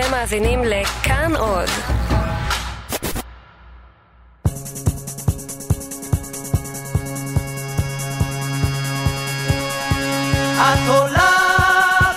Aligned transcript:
אתם 0.00 0.10
מאזינים 0.10 0.64
לכאן 0.64 1.36
עוד. 1.36 1.68
את 10.56 10.88
עולה 10.88 11.30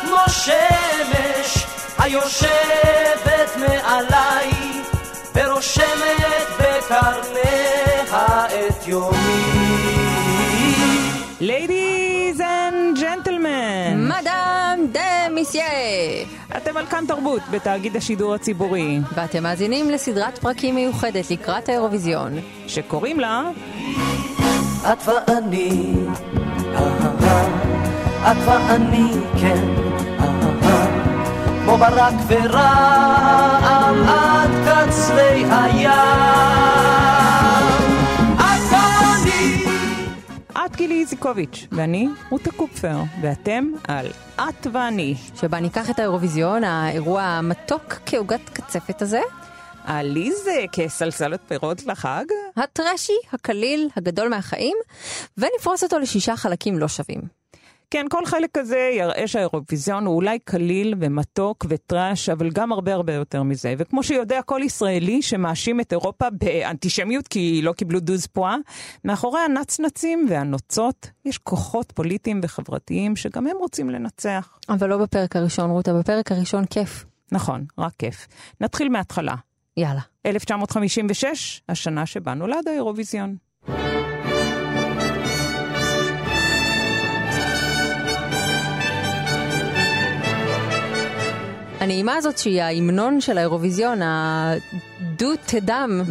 כמו 0.01 0.17
שמש 0.27 1.65
היושבת 1.97 3.57
מעליי 3.57 4.51
ורושמת 5.35 6.47
בקרניה 6.59 8.45
את 8.45 8.87
יומי. 8.87 9.45
Ladies 11.41 12.39
and 12.39 12.97
gentlemen, 12.99 13.95
מדאם 13.95 14.87
דה 14.91 15.29
מיסייה! 15.35 15.63
אתם 16.74 16.80
על 16.82 16.86
כאן 16.86 17.04
תרבות 17.08 17.42
בתאגיד 17.50 17.96
השידור 17.96 18.34
הציבורי, 18.34 18.98
ואתם 19.14 19.42
מאזינים 19.42 19.90
לסדרת 19.90 20.38
פרקים 20.38 20.74
מיוחדת 20.74 21.30
לקראת 21.30 21.68
האירוויזיון. 21.68 22.32
שקוראים 22.66 23.20
לה 23.20 23.42
את 24.92 25.08
ואני, 25.08 25.94
אהה, 26.74 28.32
את 28.32 28.36
ואני, 28.46 29.10
כן, 29.40 29.64
אהה, 30.20 30.86
כמו 31.64 31.76
ברק 31.78 32.14
ורעם 32.28 34.08
עד 34.08 34.50
קצרי 34.64 35.44
הים. 35.50 37.23
את 40.66 40.76
גילי 40.76 41.00
איזיקוביץ', 41.00 41.66
ואני 41.72 42.08
רותה 42.30 42.50
קופפר, 42.50 42.96
ואתם 43.22 43.64
על 43.88 44.06
את 44.36 44.66
ואני. 44.72 45.14
שבה 45.34 45.60
ניקח 45.60 45.90
את 45.90 45.98
האירוויזיון, 45.98 46.64
האירוע 46.64 47.22
המתוק 47.22 47.94
כעוגת 48.06 48.48
קצפת 48.52 49.02
הזה, 49.02 49.20
עליזה 49.84 50.64
כסלסלת 50.72 51.40
פירות 51.48 51.86
לחג, 51.86 52.24
הטרשי, 52.56 53.12
הקליל, 53.32 53.88
הגדול 53.96 54.28
מהחיים, 54.28 54.76
ונפרוס 55.38 55.82
אותו 55.82 55.98
לשישה 55.98 56.36
חלקים 56.36 56.78
לא 56.78 56.88
שווים. 56.88 57.43
כן, 57.90 58.06
כל 58.10 58.26
חלק 58.26 58.50
כזה 58.54 58.90
יראה 58.98 59.28
שהאירוויזיון 59.28 60.06
הוא 60.06 60.16
אולי 60.16 60.38
קליל 60.38 60.94
ומתוק 61.00 61.66
וטראש, 61.68 62.28
אבל 62.28 62.50
גם 62.50 62.72
הרבה 62.72 62.94
הרבה 62.94 63.14
יותר 63.14 63.42
מזה. 63.42 63.74
וכמו 63.78 64.02
שיודע 64.02 64.42
כל 64.42 64.60
ישראלי 64.64 65.22
שמאשים 65.22 65.80
את 65.80 65.92
אירופה 65.92 66.30
באנטישמיות 66.30 67.28
כי 67.28 67.60
לא 67.62 67.72
קיבלו 67.72 68.00
דוז 68.00 68.26
פואה, 68.26 68.56
מאחורי 69.04 69.40
הנצנצים 69.40 70.26
והנוצות 70.30 71.10
יש 71.24 71.38
כוחות 71.38 71.92
פוליטיים 71.92 72.40
וחברתיים 72.42 73.16
שגם 73.16 73.46
הם 73.46 73.56
רוצים 73.60 73.90
לנצח. 73.90 74.58
אבל 74.68 74.88
לא 74.88 74.98
בפרק 74.98 75.36
הראשון, 75.36 75.70
רותה, 75.70 75.94
בפרק 75.94 76.32
הראשון 76.32 76.64
כיף. 76.64 77.04
נכון, 77.32 77.64
רק 77.78 77.92
כיף. 77.98 78.26
נתחיל 78.60 78.88
מההתחלה. 78.88 79.34
יאללה. 79.76 80.00
1956, 80.26 81.62
השנה 81.68 82.06
שבה 82.06 82.34
נולד 82.34 82.68
האירוויזיון. 82.68 83.36
הנעימה 91.84 92.16
הזאת 92.16 92.38
שהיא 92.38 92.62
ההמנון 92.62 93.20
של 93.20 93.38
האירוויזיון, 93.38 94.00
הדו 94.02 95.30
תדם, 95.46 96.02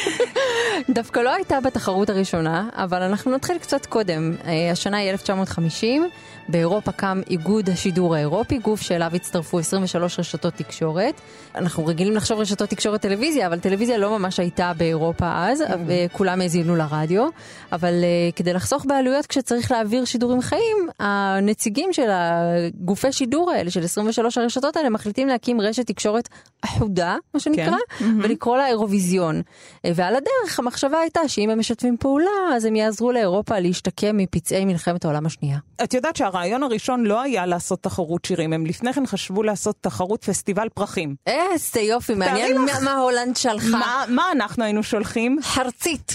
דווקא 0.96 1.20
לא 1.20 1.34
הייתה 1.34 1.60
בתחרות 1.60 2.10
הראשונה, 2.10 2.68
אבל 2.72 3.02
אנחנו 3.02 3.30
נתחיל 3.30 3.58
קצת 3.58 3.86
קודם. 3.86 4.34
אה, 4.44 4.70
השנה 4.70 4.96
היא 4.96 5.10
1950, 5.10 6.08
באירופה 6.48 6.92
קם 6.92 7.20
איגוד 7.30 7.70
השידור 7.70 8.14
האירופי, 8.14 8.58
גוף 8.58 8.80
שאליו 8.80 9.10
הצטרפו 9.14 9.58
23 9.58 10.18
רשתות 10.18 10.54
תקשורת. 10.54 11.20
אנחנו 11.54 11.86
רגילים 11.86 12.14
לחשוב 12.14 12.40
רשתות 12.40 12.68
תקשורת 12.68 13.00
טלוויזיה, 13.00 13.46
אבל 13.46 13.60
טלוויזיה 13.60 13.98
לא 13.98 14.18
ממש 14.18 14.40
הייתה 14.40 14.72
באירופה 14.76 15.32
אז, 15.34 15.64
וכולם 15.86 16.40
האזינו 16.40 16.76
לרדיו. 16.76 17.28
אבל 17.72 17.94
uh, 18.02 18.36
כדי 18.36 18.52
לחסוך 18.52 18.84
בעלויות 18.86 19.26
כשצריך 19.26 19.70
להעביר 19.72 20.04
שידורים 20.04 20.40
חיים, 20.40 20.88
הנציגים 20.98 21.92
של 21.92 22.08
הגופי 22.10 23.12
שידור 23.12 23.50
האלה, 23.50 23.70
של 23.70 23.84
23 23.84 24.38
הרשתות 24.38 24.76
האלה, 24.76 24.90
מחליטים 24.90 25.28
להקים 25.28 25.60
רשת 25.60 25.86
תקשורת 25.86 26.28
אחודה, 26.64 27.16
מה 27.34 27.40
שנקרא, 27.40 27.76
כן. 27.98 28.04
ולקרוא 28.22 28.56
לה 28.56 28.66
אירוויזיון. 28.66 29.42
אה, 29.84 29.90
ועל 29.94 30.16
הדרך 30.16 30.58
המחשבה 30.58 30.98
הייתה 30.98 31.20
שאם 31.28 31.50
הם 31.50 31.58
משתפים 31.58 31.96
פעולה, 31.96 32.30
אז 32.54 32.64
הם 32.64 32.76
יעזרו 32.76 33.12
לאירופה 33.12 33.58
להשתקם 33.58 34.16
מפצעי 34.16 34.64
מלחמת 34.64 35.04
העולם 35.04 35.26
השנייה. 35.26 35.58
את 35.84 35.94
יודעת 35.94 36.16
שהרעיון 36.32 36.62
הראשון 36.62 37.04
לא 37.04 37.20
היה 37.20 37.46
לעשות 37.46 37.82
תחרות 37.82 38.24
שירים, 38.24 38.52
הם 38.52 38.66
לפני 38.66 38.92
כן 38.92 39.06
חשבו 39.06 39.42
לעשות 39.42 39.76
תחרות 39.80 40.24
פסטיבל 40.24 40.68
פרחים. 40.74 41.14
איזה 41.26 41.80
יופי, 41.80 42.14
מעניין. 42.14 42.58
מה- 42.58 42.80
מה 42.84 42.94
הולנד 42.96 43.36
שלחה. 43.36 43.66
מה, 43.68 44.04
מה 44.08 44.32
אנחנו 44.32 44.64
היינו 44.64 44.82
שולחים? 44.82 45.38
חרצית. 45.42 46.12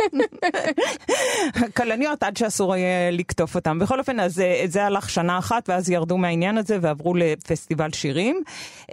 כלניות 1.76 2.22
עד 2.22 2.36
שאסור 2.36 2.76
יהיה 2.76 3.10
לקטוף 3.10 3.54
אותם. 3.54 3.78
בכל 3.78 3.98
אופן, 3.98 4.20
אז 4.20 4.40
אה, 4.40 4.62
זה 4.66 4.84
הלך 4.84 5.10
שנה 5.10 5.38
אחת, 5.38 5.68
ואז 5.68 5.90
ירדו 5.90 6.18
מהעניין 6.18 6.58
הזה 6.58 6.78
ועברו 6.80 7.14
לפסטיבל 7.14 7.92
שירים. 7.92 8.42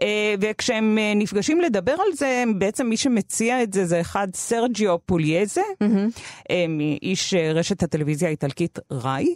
אה, 0.01 0.35
וכשהם 0.41 0.97
אה, 0.97 1.13
נפגשים 1.15 1.61
לדבר 1.61 1.91
על 1.91 2.13
זה, 2.13 2.43
בעצם 2.55 2.85
מי 2.87 2.97
שמציע 2.97 3.63
את 3.63 3.73
זה 3.73 3.85
זה 3.85 4.01
אחד 4.01 4.27
סרג'יו 4.35 4.97
פוליאזה, 5.05 5.61
אה, 6.49 6.65
איש 7.01 7.33
רשת 7.33 7.83
הטלוויזיה 7.83 8.27
האיטלקית 8.27 8.79
ראי, 8.91 9.35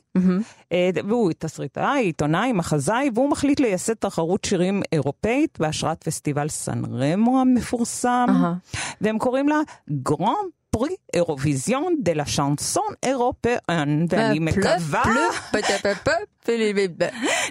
אה, 0.72 0.90
והוא 1.12 1.32
תסריטאי, 1.38 2.04
עיתונאי, 2.04 2.52
מחזאי, 2.52 3.10
והוא 3.14 3.30
מחליט 3.30 3.60
לייסד 3.60 3.94
תחרות 3.94 4.46
שירים 4.46 4.82
אירופאית 4.92 5.58
בהשראת 5.60 6.04
פסטיבל 6.04 6.50
סן 6.50 6.82
רמו 6.86 7.42
המפורסם, 7.42 8.26
אהה. 8.30 8.54
והם 9.02 9.18
קוראים 9.18 9.50
לה 9.50 9.56
Grand 9.90 10.52
Prix 10.70 10.96
Eurovision 11.14 11.96
de 12.00 12.14
la 12.14 12.26
Chanson 12.26 12.94
Européenne, 13.04 14.06
ואני 14.10 14.40
מקווה, 14.40 15.04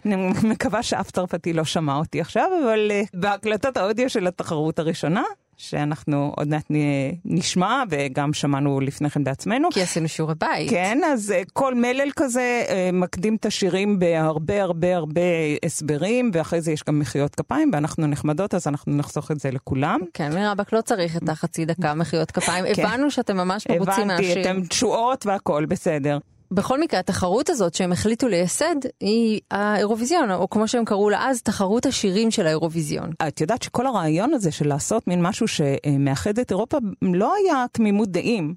אני 0.04 0.16
מקווה 0.42 0.82
שאף 0.82 1.10
צרפתי 1.10 1.52
לא 1.52 1.64
שמע 1.64 1.96
אותי 1.96 2.20
עכשיו, 2.20 2.50
אבל 2.64 2.90
אה, 2.90 3.02
בהקלטת 3.14 3.76
האודיו 3.76 4.10
של 4.10 4.26
התחרות 4.26 4.78
הראשונה, 4.78 5.22
שאנחנו 5.60 6.32
עוד 6.36 6.48
מעט 6.48 6.66
נשמע, 7.24 7.82
וגם 7.90 8.32
שמענו 8.32 8.80
לפני 8.80 9.10
כן 9.10 9.24
בעצמנו, 9.24 9.68
כי 9.70 9.82
עשינו 9.82 10.08
שיעורי 10.08 10.34
בית. 10.38 10.70
כן, 10.70 10.98
אז 11.06 11.30
אה, 11.30 11.42
כל 11.52 11.74
מלל 11.74 12.10
כזה 12.16 12.64
אה, 12.68 12.90
מקדים 12.92 13.36
את 13.36 13.46
השירים 13.46 13.98
בהרבה 13.98 14.62
הרבה 14.62 14.96
הרבה 14.96 15.20
הסברים, 15.64 16.30
ואחרי 16.34 16.60
זה 16.60 16.72
יש 16.72 16.84
גם 16.88 16.98
מחיאות 16.98 17.34
כפיים, 17.34 17.70
ואנחנו 17.72 18.06
נחמדות, 18.06 18.54
אז 18.54 18.66
אנחנו 18.66 18.96
נחסוך 18.96 19.30
את 19.30 19.40
זה 19.40 19.50
לכולם. 19.50 20.00
כן, 20.14 20.34
מרבק 20.34 20.72
לא 20.72 20.80
צריך 20.80 21.16
את 21.16 21.28
החצי 21.28 21.64
דקה 21.64 21.94
מחיאות 21.94 22.30
כפיים. 22.30 22.64
כן. 22.74 22.86
הבנו 22.86 23.10
שאתם 23.10 23.36
ממש 23.36 23.66
מרוצים 23.66 24.10
הבנתי, 24.10 24.28
מהשיר. 24.28 24.40
אתם 24.40 24.62
תשואות 24.66 25.26
והכל 25.26 25.64
בסדר. 25.66 26.18
בכל 26.52 26.80
מקרה, 26.80 27.00
התחרות 27.00 27.50
הזאת 27.50 27.74
שהם 27.74 27.92
החליטו 27.92 28.28
לייסד 28.28 28.74
היא 29.00 29.40
האירוויזיון, 29.50 30.30
או 30.30 30.50
כמו 30.50 30.68
שהם 30.68 30.84
קראו 30.84 31.10
לה 31.10 31.28
אז, 31.28 31.42
תחרות 31.42 31.86
השירים 31.86 32.30
של 32.30 32.46
האירוויזיון. 32.46 33.10
את 33.28 33.40
יודעת 33.40 33.62
שכל 33.62 33.86
הרעיון 33.86 34.34
הזה 34.34 34.50
של 34.50 34.68
לעשות 34.68 35.08
מין 35.08 35.22
משהו 35.22 35.46
שמאחד 35.48 36.38
את 36.38 36.50
אירופה 36.50 36.78
לא 37.02 37.34
היה 37.34 37.64
תמימות 37.72 38.08
דעים. 38.08 38.54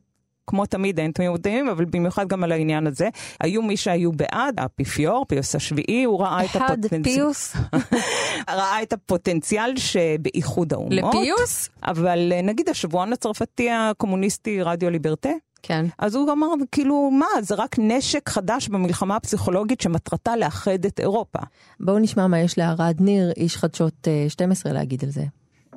כמו 0.48 0.66
תמיד 0.66 1.00
אין 1.00 1.12
תמימות 1.12 1.42
דעים, 1.42 1.70
אבל 1.70 1.86
במיוחד 1.86 2.28
גם 2.28 2.44
על 2.44 2.52
העניין 2.52 2.88
הזה. 2.88 3.10
היו 3.40 3.62
מי 3.62 3.78
שהיו 3.78 4.12
בעד, 4.12 4.60
האפיפיור, 4.60 5.26
פיוס 5.26 5.56
השביעי, 5.56 6.04
הוא 6.04 6.22
ראה 6.22 6.46
את 6.46 6.56
הפוטנציאל. 6.56 7.04
פיוס 7.04 7.56
ראה 8.50 8.82
את 8.82 8.94
הפוטנציאל 8.94 9.78
שבאיחוד 9.78 10.74
האומות. 10.74 10.92
לפיוס? 10.94 11.70
אבל 11.84 12.34
אה, 12.36 12.42
נגיד 12.42 12.70
השבועון 12.70 13.14
הצרפתי 13.14 13.70
הקומוניסטי 13.72 14.62
רדיו 14.62 14.90
ליברטה, 14.90 15.30
כן. 15.66 15.86
אז 15.98 16.16
הוא 16.16 16.32
אמר, 16.32 16.48
כאילו, 16.72 17.12
מה, 17.12 17.42
זה 17.42 17.56
רק 17.56 17.76
נשק 17.80 18.30
חדש 18.30 18.68
במלחמה 18.68 19.16
הפסיכולוגית 19.16 19.82
שמטרתה 19.82 20.38
לאחד 20.38 20.86
את 20.86 21.00
אירופה. 21.00 21.40
בואו 21.80 22.00
נשמע 22.00 22.28
מה 22.28 22.40
יש 22.40 22.58
לערד 22.58 22.96
ניר, 23.00 23.32
איש 23.38 23.58
חדשות 23.58 24.08
אה, 24.08 24.26
12, 24.30 24.74
להגיד 24.74 25.04
על 25.04 25.10
זה. 25.10 25.24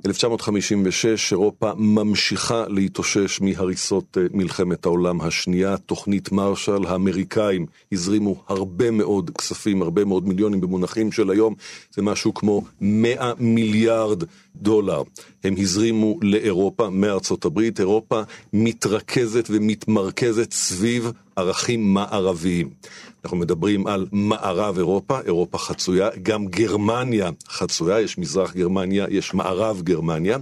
1956, 0.06 1.32
אירופה 1.32 1.72
ממשיכה 1.76 2.64
להתאושש 2.68 3.40
מהריסות 3.40 4.18
אה, 4.18 4.22
מלחמת 4.30 4.86
העולם 4.86 5.20
השנייה. 5.20 5.76
תוכנית 5.76 6.32
מרשל, 6.32 6.86
האמריקאים 6.86 7.66
הזרימו 7.92 8.42
הרבה 8.48 8.90
מאוד 8.90 9.30
כספים, 9.38 9.82
הרבה 9.82 10.04
מאוד 10.04 10.28
מיליונים 10.28 10.60
במונחים 10.60 11.12
של 11.12 11.30
היום. 11.30 11.54
זה 11.94 12.02
משהו 12.02 12.34
כמו 12.34 12.62
100 12.80 13.32
מיליארד 13.38 14.22
דולר. 14.66 15.02
הם 15.44 15.54
הזרימו 15.58 16.18
לאירופה 16.22 16.90
מארצות 16.90 17.44
הברית. 17.44 17.80
אירופה 17.80 18.22
מתרכזת 18.52 19.46
ומתמרכזת 19.50 20.52
סביב 20.52 21.12
ערכים 21.36 21.94
מערביים. 21.94 22.70
אנחנו 23.24 23.36
מדברים 23.36 23.86
על 23.86 24.06
מערב 24.12 24.76
אירופה, 24.76 25.20
אירופה 25.20 25.58
חצויה, 25.58 26.08
גם 26.22 26.46
גרמניה 26.46 27.30
חצויה, 27.48 28.00
יש 28.00 28.18
מזרח 28.18 28.54
גרמניה, 28.54 29.06
יש 29.10 29.34
מערב 29.34 29.82
גרמניה, 29.82 30.38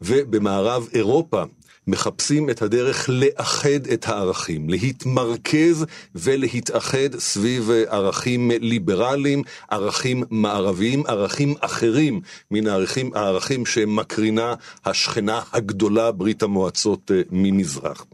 ובמערב 0.00 0.88
אירופה 0.92 1.42
מחפשים 1.90 2.50
את 2.50 2.62
הדרך 2.62 3.08
לאחד 3.08 3.86
את 3.92 4.08
הערכים, 4.08 4.68
להתמרכז 4.68 5.86
ולהתאחד 6.14 7.18
סביב 7.18 7.70
ערכים 7.88 8.50
ליברליים, 8.60 9.42
ערכים 9.70 10.24
מערביים, 10.30 11.06
ערכים 11.06 11.54
אחרים 11.60 12.20
מן 12.50 12.66
הערכים, 12.66 13.10
הערכים 13.14 13.66
שמקרינה 13.66 14.54
השכנה 14.84 15.40
הגדולה 15.52 16.12
ברית 16.12 16.42
המועצות 16.42 17.10
אה, 17.10 17.20
ממזרח. 17.30 18.06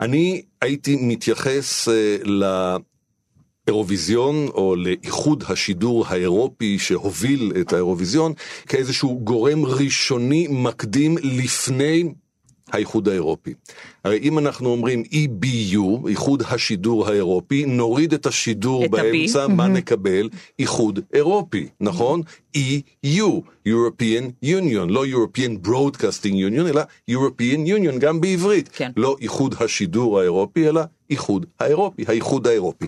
אני 0.00 0.42
הייתי 0.60 0.96
מתייחס 1.00 1.88
אה, 1.88 2.16
לאירוויזיון 3.66 4.48
או 4.48 4.76
לאיחוד 4.76 5.44
השידור 5.48 6.06
האירופי 6.06 6.78
שהוביל 6.78 7.52
את 7.60 7.72
האירוויזיון 7.72 8.32
כאיזשהו 8.68 9.20
גורם 9.24 9.64
ראשוני 9.64 10.46
מקדים 10.50 11.18
לפני 11.22 12.04
האיחוד 12.72 13.08
האירופי. 13.08 13.54
הרי 14.04 14.18
אם 14.22 14.38
אנחנו 14.38 14.68
אומרים 14.68 15.02
EBU, 15.02 16.08
איחוד 16.08 16.42
השידור 16.48 17.08
האירופי, 17.08 17.64
נוריד 17.66 18.14
את 18.14 18.26
השידור 18.26 18.84
את 18.84 18.90
באמצע, 18.90 19.46
מה 19.46 19.68
נקבל? 19.68 20.28
איחוד 20.58 21.00
אירופי, 21.12 21.66
נכון? 21.80 22.22
EU, 22.56 23.30
European 23.68 24.44
Union, 24.44 24.86
לא 24.88 25.04
European 25.06 25.66
Broadcasting 25.68 26.34
Union, 26.34 26.68
אלא 26.68 26.82
European 27.10 27.66
Union, 27.66 27.98
גם 27.98 28.20
בעברית. 28.20 28.68
כן. 28.72 28.90
לא 28.96 29.16
איחוד 29.20 29.54
השידור 29.60 30.20
האירופי, 30.20 30.68
אלא 30.68 30.80
איחוד 31.10 31.46
האירופי, 31.60 32.04
האיחוד 32.08 32.46
האירופי. 32.46 32.86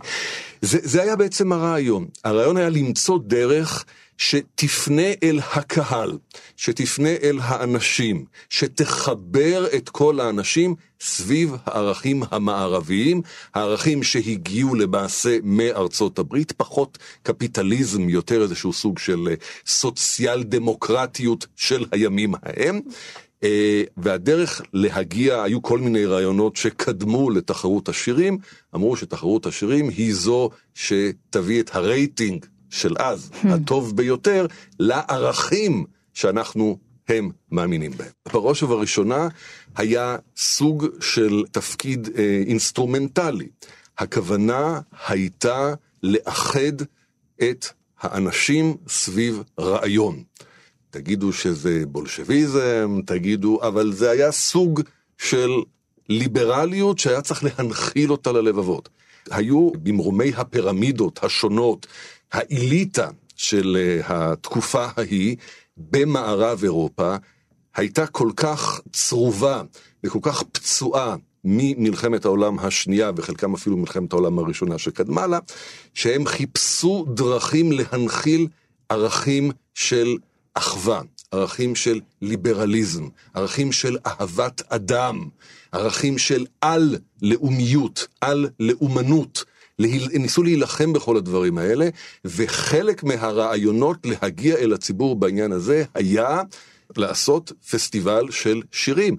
זה, 0.62 0.78
זה 0.82 1.02
היה 1.02 1.16
בעצם 1.16 1.52
הרעיון. 1.52 2.06
הרעיון 2.24 2.56
היה 2.56 2.68
למצוא 2.68 3.18
דרך 3.26 3.84
שתפנה 4.28 5.12
אל 5.22 5.40
הקהל, 5.52 6.18
שתפנה 6.56 7.08
אל 7.22 7.38
האנשים, 7.42 8.24
שתחבר 8.48 9.66
את 9.76 9.88
כל 9.88 10.20
האנשים 10.20 10.74
סביב 11.00 11.54
הערכים 11.64 12.22
המערביים, 12.30 13.22
הערכים 13.54 14.02
שהגיעו 14.02 14.74
למעשה 14.74 15.38
מארצות 15.42 16.18
הברית, 16.18 16.52
פחות 16.52 16.98
קפיטליזם, 17.22 18.08
יותר 18.08 18.42
איזשהו 18.42 18.72
סוג 18.72 18.98
של 18.98 19.28
אה, 19.30 19.34
סוציאל 19.66 20.42
דמוקרטיות 20.42 21.46
של 21.56 21.84
הימים 21.92 22.34
ההם. 22.42 22.80
אה, 23.44 23.82
והדרך 23.96 24.62
להגיע, 24.72 25.42
היו 25.42 25.62
כל 25.62 25.78
מיני 25.78 26.06
רעיונות 26.06 26.56
שקדמו 26.56 27.30
לתחרות 27.30 27.88
השירים, 27.88 28.38
אמרו 28.74 28.96
שתחרות 28.96 29.46
השירים 29.46 29.88
היא 29.88 30.14
זו 30.14 30.50
שתביא 30.74 31.60
את 31.60 31.70
הרייטינג 31.74 32.46
של 32.72 32.94
אז, 32.98 33.30
hmm. 33.32 33.48
הטוב 33.48 33.96
ביותר, 33.96 34.46
לערכים 34.78 35.84
שאנחנו 36.14 36.78
הם 37.08 37.30
מאמינים 37.50 37.90
בהם. 37.96 38.10
בראש 38.32 38.62
ובראשונה 38.62 39.28
היה 39.76 40.16
סוג 40.36 40.86
של 41.00 41.44
תפקיד 41.50 42.08
אה, 42.18 42.42
אינסטרומנטלי. 42.46 43.48
הכוונה 43.98 44.80
הייתה 45.08 45.74
לאחד 46.02 46.82
את 47.42 47.66
האנשים 48.00 48.76
סביב 48.88 49.42
רעיון. 49.60 50.22
תגידו 50.90 51.32
שזה 51.32 51.82
בולשביזם, 51.88 53.00
תגידו, 53.06 53.58
אבל 53.62 53.92
זה 53.92 54.10
היה 54.10 54.32
סוג 54.32 54.80
של 55.18 55.50
ליברליות 56.08 56.98
שהיה 56.98 57.22
צריך 57.22 57.44
להנחיל 57.44 58.10
אותה 58.10 58.32
ללבבות. 58.32 58.88
היו 59.30 59.70
במרומי 59.70 60.32
הפירמידות 60.36 61.24
השונות 61.24 61.86
האליטה 62.32 63.08
של 63.36 63.76
אה, 63.80 64.00
התקופה 64.06 64.86
ההיא 64.96 65.36
במערב 65.76 66.62
אירופה 66.62 67.16
הייתה 67.76 68.06
כל 68.06 68.30
כך 68.36 68.80
צרובה 68.92 69.62
וכל 70.04 70.18
כך 70.22 70.42
פצועה 70.42 71.16
ממלחמת 71.44 72.24
העולם 72.24 72.58
השנייה 72.58 73.10
וחלקם 73.16 73.54
אפילו 73.54 73.76
מלחמת 73.76 74.12
העולם 74.12 74.38
הראשונה 74.38 74.78
שקדמה 74.78 75.26
לה, 75.26 75.38
שהם 75.94 76.26
חיפשו 76.26 77.06
דרכים 77.14 77.72
להנחיל 77.72 78.48
ערכים 78.88 79.50
של 79.74 80.16
אחווה, 80.54 81.00
ערכים 81.30 81.74
של 81.74 82.00
ליברליזם, 82.22 83.08
ערכים 83.34 83.72
של 83.72 83.96
אהבת 84.06 84.62
אדם, 84.68 85.28
ערכים 85.72 86.18
של 86.18 86.46
על-לאומיות, 86.60 88.06
על-לאומנות. 88.20 89.44
ניסו 90.12 90.42
להילחם 90.42 90.92
בכל 90.92 91.16
הדברים 91.16 91.58
האלה, 91.58 91.88
וחלק 92.24 93.04
מהרעיונות 93.04 93.96
להגיע 94.04 94.56
אל 94.56 94.72
הציבור 94.72 95.16
בעניין 95.16 95.52
הזה 95.52 95.84
היה 95.94 96.40
לעשות 96.96 97.52
פסטיבל 97.70 98.30
של 98.30 98.62
שירים. 98.72 99.16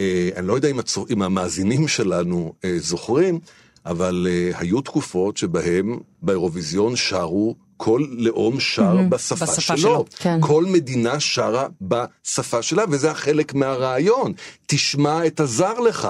אה, 0.00 0.28
אני 0.36 0.46
לא 0.46 0.54
יודע 0.54 0.70
אם, 0.70 0.78
הצור, 0.78 1.06
אם 1.10 1.22
המאזינים 1.22 1.88
שלנו 1.88 2.52
אה, 2.64 2.74
זוכרים, 2.78 3.38
אבל 3.86 4.26
אה, 4.30 4.58
היו 4.58 4.80
תקופות 4.80 5.36
שבהם 5.36 5.98
באירוויזיון 6.22 6.96
שרו 6.96 7.54
כל 7.76 8.02
לאום 8.10 8.60
שר 8.60 8.98
mm-hmm, 8.98 9.08
בשפה, 9.08 9.44
בשפה 9.44 9.60
שלו. 9.60 9.76
שלו. 9.76 10.04
כן. 10.16 10.38
כל 10.40 10.64
מדינה 10.64 11.20
שרה 11.20 11.66
בשפה 11.80 12.62
שלה, 12.62 12.84
וזה 12.90 13.10
החלק 13.10 13.54
מהרעיון. 13.54 14.32
תשמע 14.66 15.26
את 15.26 15.40
הזר 15.40 15.80
לך. 15.80 16.08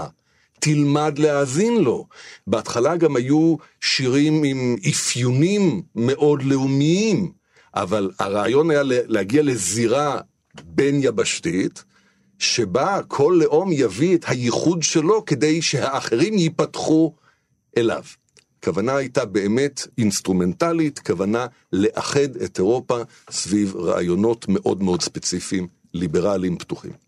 תלמד 0.64 1.18
להאזין 1.18 1.76
לו. 1.76 2.06
בהתחלה 2.46 2.96
גם 2.96 3.16
היו 3.16 3.56
שירים 3.80 4.44
עם 4.44 4.76
אפיונים 4.90 5.82
מאוד 5.94 6.42
לאומיים, 6.42 7.32
אבל 7.74 8.10
הרעיון 8.18 8.70
היה 8.70 8.82
להגיע 8.84 9.42
לזירה 9.42 10.20
בין 10.64 11.00
יבשתית, 11.02 11.84
שבה 12.38 13.00
כל 13.08 13.38
לאום 13.42 13.72
יביא 13.72 14.16
את 14.16 14.24
הייחוד 14.28 14.82
שלו 14.82 15.24
כדי 15.24 15.62
שהאחרים 15.62 16.34
ייפתחו 16.34 17.14
אליו. 17.76 18.02
הכוונה 18.58 18.96
הייתה 18.96 19.24
באמת 19.24 19.86
אינסטרומנטלית, 19.98 20.98
כוונה 20.98 21.46
לאחד 21.72 22.36
את 22.44 22.58
אירופה 22.58 22.98
סביב 23.30 23.76
רעיונות 23.76 24.46
מאוד 24.48 24.82
מאוד 24.82 25.02
ספציפיים, 25.02 25.68
ליברליים, 25.94 26.58
פתוחים. 26.58 27.03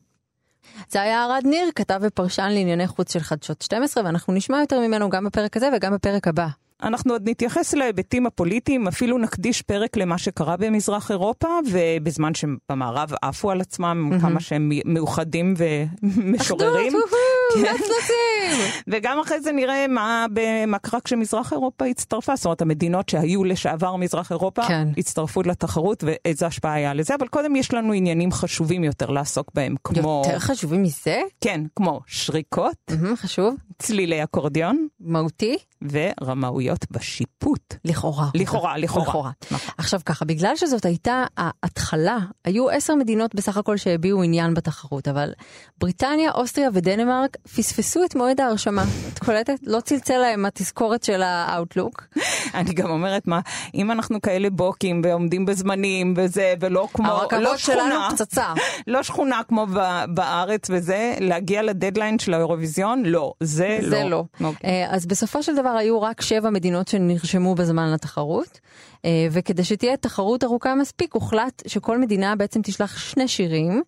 זה 0.88 1.02
היה 1.02 1.24
ארד 1.24 1.42
ניר, 1.44 1.70
כתב 1.74 2.00
ופרשן 2.02 2.48
לענייני 2.48 2.86
חוץ 2.86 3.12
של 3.12 3.20
חדשות 3.20 3.62
12, 3.62 4.04
ואנחנו 4.04 4.32
נשמע 4.32 4.60
יותר 4.60 4.80
ממנו 4.80 5.10
גם 5.10 5.24
בפרק 5.24 5.56
הזה 5.56 5.68
וגם 5.76 5.94
בפרק 5.94 6.28
הבא. 6.28 6.46
אנחנו 6.82 7.12
עוד 7.12 7.28
נתייחס 7.28 7.74
להיבטים 7.74 8.26
הפוליטיים, 8.26 8.88
אפילו 8.88 9.18
נקדיש 9.18 9.62
פרק 9.62 9.96
למה 9.96 10.18
שקרה 10.18 10.56
במזרח 10.56 11.10
אירופה, 11.10 11.48
ובזמן 11.72 12.32
שבמערב 12.34 13.10
עפו 13.22 13.50
על 13.50 13.60
עצמם, 13.60 14.10
mm-hmm. 14.12 14.20
כמה 14.20 14.40
שהם 14.40 14.72
מאוחדים 14.84 15.54
ומשוררים. 15.56 16.86
אחדות, 16.86 17.10
כן. 17.62 17.76
וגם 18.92 19.18
אחרי 19.20 19.40
זה 19.40 19.52
נראה 19.52 19.86
מה, 19.88 20.26
מה 20.66 20.78
קרה 20.78 21.00
כשמזרח 21.00 21.52
אירופה 21.52 21.84
הצטרפה, 21.84 22.36
זאת 22.36 22.44
אומרת 22.44 22.62
המדינות 22.62 23.08
שהיו 23.08 23.44
לשעבר 23.44 23.96
מזרח 23.96 24.32
אירופה, 24.32 24.62
כן. 24.68 24.88
הצטרפו 24.98 25.42
לתחרות 25.42 26.04
ואיזה 26.06 26.46
השפעה 26.46 26.74
היה 26.74 26.94
לזה, 26.94 27.14
אבל 27.14 27.28
קודם 27.28 27.56
יש 27.56 27.74
לנו 27.74 27.92
עניינים 27.92 28.32
חשובים 28.32 28.84
יותר 28.84 29.10
לעסוק 29.10 29.50
בהם, 29.54 29.74
כמו... 29.84 30.22
יותר 30.26 30.38
חשובים 30.38 30.82
מזה? 30.82 31.20
כן, 31.40 31.60
כמו 31.76 32.00
שריקות. 32.06 32.76
Mm-hmm, 32.90 33.16
חשוב. 33.16 33.54
צלילי 33.78 34.22
אקורדיון. 34.22 34.88
מהותי. 35.00 35.56
ורמאויות 35.82 36.86
בשיפוט. 36.90 37.74
לכאורה. 37.84 38.26
לכאורה, 38.34 38.78
לכאורה. 38.78 39.06
לכאורה. 39.06 39.30
נכון. 39.50 39.74
עכשיו 39.78 40.00
ככה, 40.06 40.24
בגלל 40.24 40.56
שזאת 40.56 40.84
הייתה 40.84 41.24
ההתחלה, 41.36 42.18
היו 42.44 42.70
עשר 42.70 42.94
מדינות 42.94 43.34
בסך 43.34 43.56
הכל 43.56 43.76
שהביעו 43.76 44.22
עניין 44.22 44.54
בתחרות, 44.54 45.08
אבל 45.08 45.32
בריטניה, 45.78 46.30
אוסטריה 46.32 46.68
ודנמרק 46.72 47.36
פספסו 47.56 48.04
את 48.04 48.14
מועד 48.14 48.40
ההרשמה. 48.40 48.84
את 49.12 49.18
קולטת? 49.18 49.58
לא 49.62 49.80
צלצל 49.80 50.18
להם 50.18 50.46
התזכורת 50.46 51.04
של 51.04 51.22
האאוטלוק. 51.22 52.06
אני 52.54 52.72
גם 52.72 52.90
אומרת, 52.90 53.26
מה, 53.26 53.40
אם 53.74 53.90
אנחנו 53.90 54.20
כאלה 54.20 54.50
בוקים 54.50 55.00
ועומדים 55.04 55.46
בזמנים 55.46 56.14
וזה, 56.16 56.54
ולא 56.60 56.88
כמו, 56.92 57.20
לא 57.40 57.56
שכונה, 57.56 58.08
פצצה. 58.12 58.52
לא 58.86 59.02
שכונה 59.02 59.40
כמו 59.48 59.66
בארץ 60.08 60.70
וזה, 60.70 61.14
להגיע 61.20 61.62
לדדליין 61.62 62.18
של 62.18 62.34
האירוויזיון, 62.34 63.02
לא, 63.04 63.32
זה, 63.40 63.78
זה 63.80 64.04
לא. 64.04 64.10
לא. 64.10 64.24
Okay. 64.40 64.44
אוקיי. 64.44 64.86
אז 64.90 65.06
בסופו 65.06 65.42
של 65.42 65.56
דבר 65.56 65.65
היו 65.70 66.02
רק 66.02 66.20
שבע 66.20 66.50
מדינות 66.50 66.88
שנרשמו 66.88 67.54
בזמן 67.54 67.92
לתחרות, 67.92 68.60
אה, 69.04 69.26
וכדי 69.30 69.64
שתהיה 69.64 69.96
תחרות 69.96 70.44
ארוכה 70.44 70.74
מספיק, 70.74 71.14
הוחלט 71.14 71.62
שכל 71.66 71.98
מדינה 71.98 72.36
בעצם 72.36 72.62
תשלח 72.62 72.98
שני 72.98 73.28
שירים. 73.28 73.82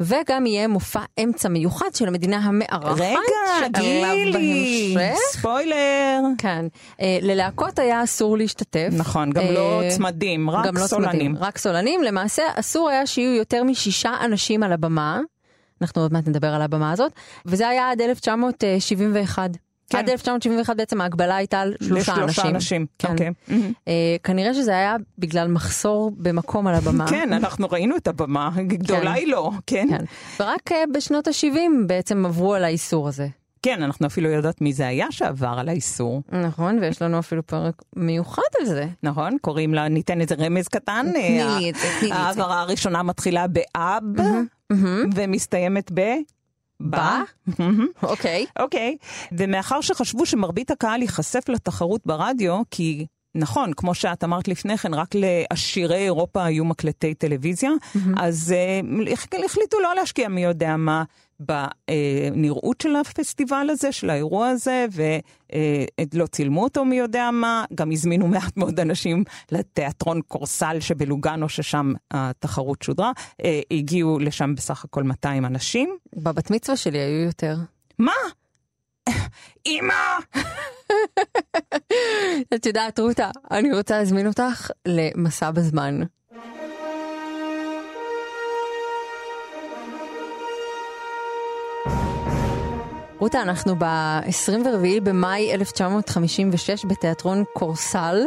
וגם 0.00 0.46
יהיה 0.46 0.68
מופע 0.68 1.00
אמצע 1.24 1.48
מיוחד 1.48 1.94
של 1.94 2.08
המדינה 2.08 2.36
המארחת. 2.36 3.00
רגע, 3.00 3.68
גילי, 3.80 4.96
ספוילר. 5.32 6.20
כן. 6.38 6.66
אה, 7.00 7.18
ללהקות 7.22 7.78
היה 7.78 8.04
אסור 8.04 8.38
להשתתף. 8.38 8.88
נכון, 8.92 9.30
גם 9.30 9.44
לא 9.54 9.82
אה, 9.82 9.90
צמדים, 9.90 10.50
רק 10.50 10.66
לא 10.74 10.86
סולנים. 10.86 11.12
צמדים, 11.12 11.36
רק 11.36 11.58
סולנים. 11.58 12.02
למעשה 12.02 12.42
אסור 12.54 12.88
היה 12.88 13.06
שיהיו 13.06 13.34
יותר 13.34 13.64
משישה 13.64 14.12
אנשים 14.24 14.62
על 14.62 14.72
הבמה. 14.72 15.20
אנחנו 15.82 16.02
עוד 16.02 16.12
מעט 16.12 16.28
נדבר 16.28 16.48
על 16.48 16.62
הבמה 16.62 16.92
הזאת. 16.92 17.12
וזה 17.46 17.68
היה 17.68 17.90
עד 17.90 18.00
1971. 18.00 19.50
כן. 19.88 19.98
עד 19.98 20.08
1971 20.10 20.76
בעצם 20.76 21.00
ההגבלה 21.00 21.36
הייתה 21.36 21.60
על 21.60 21.74
שלושה 21.82 22.12
אנשים. 22.12 22.24
לשלושה 22.24 22.48
אנשים, 22.48 22.86
כן. 22.98 23.12
אוקיי. 23.12 23.30
מהמם. 23.48 23.72
אה, 23.88 24.16
כנראה 24.22 24.54
שזה 24.54 24.72
היה 24.72 24.96
בגלל 25.18 25.48
מחסור 25.48 26.12
במקום 26.16 26.66
על 26.66 26.74
הבמה. 26.74 27.06
כן, 27.10 27.32
אנחנו 27.32 27.68
ראינו 27.70 27.96
את 27.96 28.08
הבמה, 28.08 28.50
גדולה 28.66 29.12
היא 29.12 29.26
לא, 29.26 29.50
כן? 29.66 29.86
כן. 29.90 30.04
ורק 30.40 30.72
אה, 30.72 30.84
בשנות 30.94 31.28
ה-70 31.28 31.86
בעצם 31.86 32.26
עברו 32.26 32.54
על 32.54 32.64
האיסור 32.64 33.08
הזה. 33.08 33.28
כן, 33.62 33.82
אנחנו 33.82 34.06
אפילו 34.06 34.30
יודעות 34.30 34.60
מי 34.60 34.72
זה 34.72 34.86
היה 34.86 35.06
שעבר 35.10 35.54
על 35.58 35.68
האיסור. 35.68 36.22
נכון, 36.32 36.78
ויש 36.78 37.02
לנו 37.02 37.18
אפילו 37.18 37.46
פרק 37.46 37.82
מיוחד 37.96 38.42
על 38.60 38.66
זה. 38.66 38.86
נכון? 39.02 39.36
קוראים 39.40 39.74
לה, 39.74 39.88
ניתן 39.88 40.20
איזה 40.20 40.34
רמז 40.34 40.68
קטן. 40.68 41.06
תני 41.10 41.42
אה, 41.42 41.58
לי 41.58 41.70
את 41.70 41.74
זה, 41.74 41.80
תני 42.00 42.08
לי 42.08 42.12
את 42.12 42.16
זה. 42.16 42.22
ההעברה 42.22 42.60
הראשונה 42.60 43.02
מתחילה 43.02 43.46
באב, 43.46 44.02
ומסתיימת 45.14 45.90
ב... 45.94 46.00
בה? 46.80 47.22
מהמם. 47.58 47.86
אוקיי. 48.02 48.46
אוקיי, 48.58 48.96
ומאחר 49.32 49.80
שחשבו 49.80 50.26
שמרבית 50.26 50.70
הקהל 50.70 51.02
ייחשף 51.02 51.48
לתחרות 51.48 52.00
ברדיו, 52.06 52.62
כי 52.70 53.06
נכון, 53.34 53.72
כמו 53.76 53.94
שאת 53.94 54.24
אמרת 54.24 54.48
לפני 54.48 54.78
כן, 54.78 54.94
רק 54.94 55.08
לעשירי 55.14 55.96
אירופה 55.96 56.44
היו 56.44 56.64
מקלטי 56.64 57.14
טלוויזיה, 57.14 57.70
אז 58.16 58.54
uh, 58.84 59.44
החליטו 59.44 59.80
לא 59.80 59.94
להשקיע 59.94 60.28
מי 60.28 60.44
יודע 60.44 60.76
מה 60.76 61.04
בנראות 61.40 62.80
של 62.80 62.96
הפסטיבל 62.96 63.66
הזה, 63.70 63.92
של 63.92 64.10
האירוע 64.10 64.48
הזה, 64.48 64.86
ולא 64.92 66.26
צילמו 66.26 66.64
אותו 66.64 66.84
מי 66.84 66.98
יודע 66.98 67.30
מה, 67.32 67.64
גם 67.74 67.92
הזמינו 67.92 68.28
מעט 68.38 68.56
מאוד 68.56 68.80
אנשים 68.80 69.24
לתיאטרון 69.52 70.20
קורסל 70.20 70.80
שבלוגנו, 70.80 71.48
ששם 71.48 71.92
התחרות 72.10 72.82
שודרה, 72.82 73.12
uh, 73.16 73.44
הגיעו 73.70 74.18
לשם 74.18 74.54
בסך 74.54 74.84
הכל 74.84 75.02
200 75.02 75.44
אנשים. 75.44 75.96
בבת 76.16 76.50
מצווה 76.50 76.76
שלי 76.76 76.98
היו 76.98 77.26
יותר. 77.26 77.56
מה? 77.98 78.12
אמא! 79.66 79.94
את 82.54 82.66
יודעת, 82.66 82.98
רותה, 82.98 83.30
אני 83.50 83.72
רוצה 83.72 83.98
להזמין 83.98 84.26
אותך 84.26 84.70
למסע 84.86 85.50
בזמן. 85.50 86.00
רותה, 93.18 93.42
אנחנו 93.42 93.74
ב-24 93.78 95.00
במאי 95.02 95.52
1956 95.54 96.84
בתיאטרון 96.84 97.44
קורסל, 97.52 98.22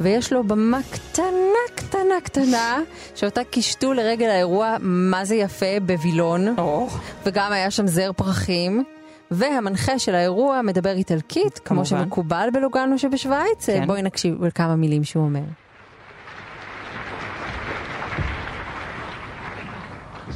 ויש 0.00 0.32
לו 0.32 0.44
במה 0.44 0.80
קטנה 0.90 1.60
קטנה 1.74 2.20
קטנה, 2.22 2.78
שאותה 3.14 3.44
קישטו 3.44 3.92
לרגל 3.92 4.28
האירוע 4.28 4.76
מה 4.80 5.24
זה 5.24 5.34
יפה 5.34 5.80
בווילון, 5.86 6.58
או, 6.58 6.88
וגם 7.26 7.52
היה 7.52 7.70
שם 7.70 7.86
זר 7.86 8.12
פרחים. 8.12 8.84
והמנחה 9.32 9.98
של 9.98 10.14
האירוע 10.14 10.62
מדבר 10.62 10.90
איטלקית, 10.90 11.58
כמו 11.58 11.64
כמובן. 11.64 11.84
שמקובל 11.84 12.48
בלוגנו 12.52 12.98
שבשוויץ. 12.98 13.66
כן. 13.66 13.86
בואי 13.86 14.02
נקשיב 14.02 14.44
לכמה 14.44 14.76
מילים 14.76 15.04
שהוא 15.04 15.24
אומר. 15.24 15.40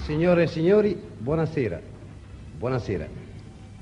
Signore 0.07 0.43
e 0.43 0.49
signori, 0.55 0.93
buonasera. 1.25 1.79
Buonasera. 2.61 3.24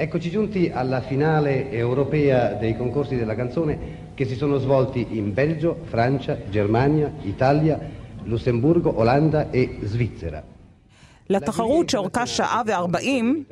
Eccoci 0.03 0.31
giunti 0.31 0.69
alla 0.69 1.01
finale 1.01 1.71
europea 1.71 2.55
dei 2.55 2.77
concorsi 2.77 3.15
della 3.15 3.37
canzone 3.37 4.11
che 4.15 4.25
si 4.25 4.35
sono 4.35 4.59
svolti 4.59 5.07
in 5.17 5.33
Belgio, 5.33 5.79
Francia, 5.85 6.37
Germania, 6.51 7.13
Italia, 7.23 7.79
Lussemburgo, 8.25 8.99
Olanda 8.99 9.51
e 9.51 9.79
Svizzera. 9.83 10.52
לתחרות 11.33 11.91
שאורכה 11.91 12.27
שעה 12.27 12.63
וארבעים, 12.67 13.45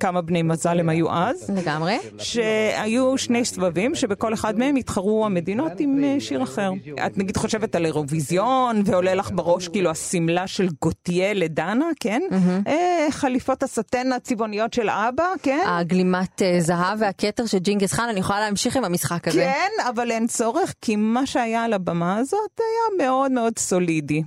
כמה 0.00 0.20
בני 0.20 0.42
מזל 0.42 0.80
הם 0.80 0.88
היו 0.88 1.12
אז, 1.12 1.50
לגמרי. 1.56 1.98
שהיו 2.18 3.18
שני 3.18 3.44
סבבים 3.44 3.94
שבכל 3.94 4.34
אחד 4.34 4.58
מהם 4.58 4.76
התחרו 4.76 5.26
המדינות 5.26 5.72
עם 5.78 6.04
אה, 6.04 6.16
שיר 6.20 6.42
אחר. 6.42 6.70
את 7.06 7.18
נגיד 7.18 7.36
חושבת 7.36 7.74
על 7.74 7.86
אירוויזיון, 7.86 8.82
ועולה 8.84 9.14
לך 9.14 9.30
בראש 9.34 9.68
כאילו 9.68 9.90
השמלה 9.90 10.46
של 10.46 10.68
גוטייה 10.82 11.32
לדנה, 11.32 11.86
כן? 12.00 12.22
אה, 12.66 13.06
חליפות 13.10 13.62
הסטן 13.62 14.12
הצבעוניות 14.12 14.72
של 14.72 14.90
אבא, 14.90 15.26
כן? 15.42 15.64
הגלימת 15.66 16.42
אה, 16.42 16.60
זהב 16.60 16.98
והכתר 17.00 17.46
של 17.46 17.58
ג'ינגיס 17.58 17.92
חאן, 17.92 18.08
אני 18.08 18.20
יכולה 18.20 18.40
להמשיך 18.40 18.76
עם 18.76 18.84
המשחק 18.84 19.28
הזה. 19.28 19.38
כן, 19.38 19.88
אבל 19.88 20.10
אין 20.10 20.26
צורך, 20.26 20.74
כי 20.80 20.96
מה 20.96 21.26
שהיה 21.26 21.64
על 21.64 21.72
הבמה 21.72 22.16
הזאת 22.16 22.58
היה 22.58 23.06
מאוד 23.06 23.32
מאוד 23.32 23.58
סולידי. 23.58 24.22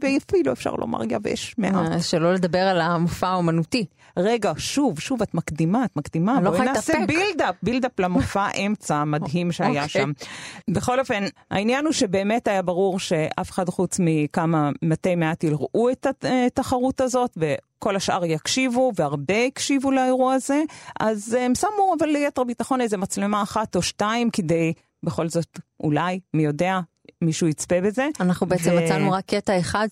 ואפילו 0.00 0.52
אפשר 0.52 0.74
לומר 0.74 0.98
יבש 1.10 1.54
מעט. 1.58 1.92
אה, 1.92 2.00
שלא 2.00 2.34
לדבר 2.34 2.58
על 2.58 2.80
המופע 2.80 3.28
האומנותי. 3.28 3.86
רגע, 4.16 4.52
שוב, 4.56 5.00
שוב, 5.00 5.22
את 5.22 5.34
מקדימה, 5.34 5.84
את 5.84 5.96
מקדימה. 5.96 6.40
לא 6.40 6.50
בואי 6.50 6.64
נעשה. 6.64 6.92
בילדאפ, 7.06 7.54
בילדאפ 7.62 8.00
למופע 8.00 8.40
האמצע 8.54 8.96
המדהים 8.96 9.52
שהיה 9.52 9.84
אוקיי. 9.84 9.88
שם. 9.88 10.12
בכל 10.70 11.00
אופן, 11.00 11.24
העניין 11.50 11.84
הוא 11.84 11.92
שבאמת 11.92 12.48
היה 12.48 12.62
ברור 12.62 12.98
שאף 12.98 13.50
אחד 13.50 13.68
חוץ 13.68 13.96
מכמה 14.00 14.70
מתי 14.82 15.14
מעט 15.14 15.44
יראו 15.44 15.90
את 15.90 16.06
התחרות 16.22 17.00
הזאת, 17.00 17.38
וכל 17.38 17.96
השאר 17.96 18.24
יקשיבו, 18.24 18.92
והרבה 18.96 19.44
הקשיבו 19.44 19.90
לאירוע 19.90 20.34
הזה, 20.34 20.62
אז 21.00 21.36
הם 21.40 21.54
שמו 21.54 21.94
אבל 21.98 22.08
ליתר 22.08 22.44
ביטחון 22.44 22.80
איזה 22.80 22.96
מצלמה 22.96 23.42
אחת 23.42 23.76
או 23.76 23.82
שתיים, 23.82 24.30
כדי 24.30 24.72
בכל 25.02 25.28
זאת, 25.28 25.58
אולי, 25.80 26.20
מי 26.34 26.44
יודע, 26.44 26.80
מישהו 27.22 27.48
יצפה 27.48 27.80
בזה. 27.80 28.08
אנחנו 28.20 28.46
בעצם 28.46 28.70
ו- 28.72 28.84
מצאנו 28.84 29.12
רק 29.12 29.24
קטע 29.26 29.58
אחד, 29.58 29.88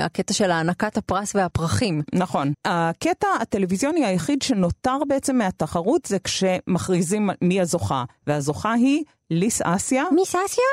הקטע 0.00 0.34
של 0.34 0.50
הענקת 0.50 0.96
הפרס 0.96 1.34
והפרחים. 1.34 2.02
נכון. 2.14 2.52
הקטע 2.64 3.26
הטלוויזיוני 3.40 4.04
היחיד 4.04 4.42
שנותר 4.42 4.98
בעצם 5.08 5.36
מהתחרות 5.38 6.04
זה 6.06 6.18
כשמכריזים 6.18 7.30
מי 7.42 7.60
הזוכה, 7.60 8.04
והזוכה 8.26 8.72
היא 8.72 9.04
ליס 9.30 9.62
אסיה. 9.62 10.04
מיס 10.14 10.34
אסיה? 10.46 10.64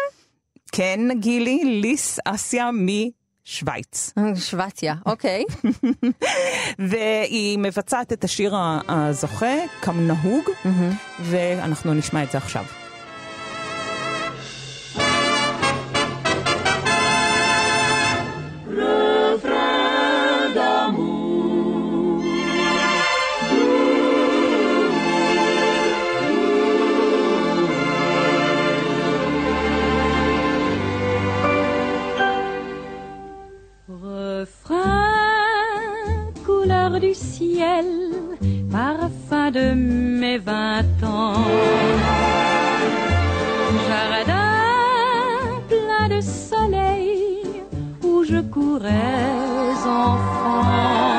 כן, 0.72 1.00
גילי, 1.20 1.64
ליס 1.82 2.20
אסיה 2.26 2.70
משוויץ. 2.74 4.14
שווציה, 4.36 4.96
אוקיי. 5.06 5.44
והיא 6.90 7.60
מבצעת 7.60 8.14
את 8.14 8.24
השיר 8.24 8.56
הזוכה, 8.88 9.56
כמנהוג, 9.82 10.44
ואנחנו 11.22 11.94
נשמע 11.94 12.24
את 12.24 12.32
זה 12.32 12.38
עכשיו. 12.38 12.85
Ciel, 37.36 37.90
parfum 38.72 39.52
de 39.52 39.74
mes 39.74 40.38
vingt 40.38 40.98
ans. 41.04 41.44
Jardin 43.88 44.46
plein 45.70 46.08
de 46.16 46.22
soleil 46.22 47.64
où 48.04 48.24
je 48.24 48.40
courais 48.56 49.74
enfant. 49.86 51.15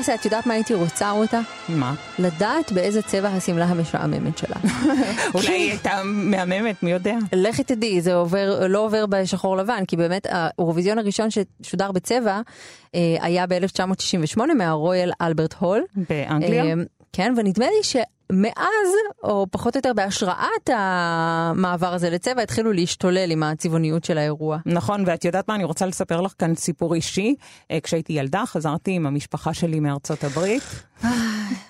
אסה, 0.00 0.14
את 0.14 0.24
יודעת 0.24 0.46
מה 0.46 0.54
הייתי 0.54 0.74
רוצה 0.74 1.10
אותה? 1.10 1.40
מה? 1.68 1.94
לדעת 2.18 2.72
באיזה 2.72 3.02
צבע 3.02 3.28
השמלה 3.28 3.64
המשעממת 3.64 4.38
שלה. 4.38 4.56
אולי 5.34 5.52
היא 5.52 5.70
הייתה 5.70 6.00
מהממת, 6.04 6.82
מי 6.82 6.90
יודע? 6.90 7.16
לכי 7.32 7.64
תדעי, 7.64 8.00
זה 8.00 8.14
עובר, 8.14 8.66
לא 8.68 8.84
עובר 8.84 9.06
בשחור 9.06 9.56
לבן, 9.56 9.84
כי 9.88 9.96
באמת 9.96 10.26
האירוויזיון 10.30 10.98
הראשון 10.98 11.28
ששודר 11.30 11.92
בצבע 11.92 12.40
אה, 12.94 13.16
היה 13.20 13.46
ב-1968 13.46 14.40
מהרויאל 14.58 15.10
אלברט 15.20 15.54
הול. 15.58 15.82
באנגליה? 16.08 16.64
אה, 16.64 16.72
כן, 17.12 17.34
ונדמה 17.36 17.66
לי 17.66 17.82
שמאז, 18.32 18.88
או 19.22 19.46
פחות 19.50 19.74
או 19.74 19.78
יותר 19.78 19.92
בהשראת 19.92 20.70
המעבר 20.72 21.94
הזה 21.94 22.10
לצבע, 22.10 22.42
התחילו 22.42 22.72
להשתולל 22.72 23.30
עם 23.30 23.42
הצבעוניות 23.42 24.04
של 24.04 24.18
האירוע. 24.18 24.58
נכון, 24.66 25.04
ואת 25.06 25.24
יודעת 25.24 25.48
מה, 25.48 25.54
אני 25.54 25.64
רוצה 25.64 25.86
לספר 25.86 26.20
לך 26.20 26.32
כאן 26.38 26.54
סיפור 26.54 26.94
אישי. 26.94 27.34
אה, 27.70 27.78
כשהייתי 27.82 28.12
ילדה, 28.12 28.42
חזרתי 28.46 28.90
עם 28.90 29.06
המשפחה 29.06 29.54
שלי 29.54 29.80
מארצות 29.80 30.24
הברית. 30.24 30.62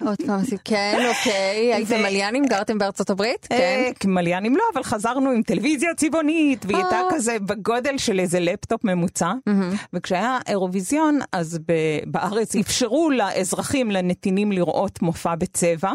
עוד 0.07 0.17
פעם, 0.27 0.41
כן, 0.65 0.99
אוקיי. 1.09 1.75
הייתם 1.75 2.03
מליינים? 2.03 2.47
גרתם 2.47 2.79
בארצות 2.79 3.11
הברית? 3.11 3.49
אה, 3.53 3.91
כן. 3.99 4.11
מליינים 4.11 4.57
לא, 4.57 4.63
אבל 4.75 4.83
חזרנו 4.83 5.31
עם 5.31 5.43
טלוויזיה 5.43 5.95
צבעונית, 5.95 6.67
והיא 6.67 6.77
הייתה 6.77 6.97
אה. 6.97 7.09
כזה 7.11 7.37
בגודל 7.41 7.99
של 7.99 8.21
איזה 8.21 8.41
לפטופ 8.41 8.85
ממוצע. 8.85 9.33
וכשהיה 9.93 10.39
אירוויזיון, 10.49 11.19
אז 11.33 11.59
ב- 11.69 11.99
בארץ 12.07 12.57
אפשרו 12.57 13.11
לאזרחים, 13.11 13.91
לנתינים 13.91 14.53
לראות 14.53 15.03
מופע 15.03 15.35
בצבע, 15.35 15.93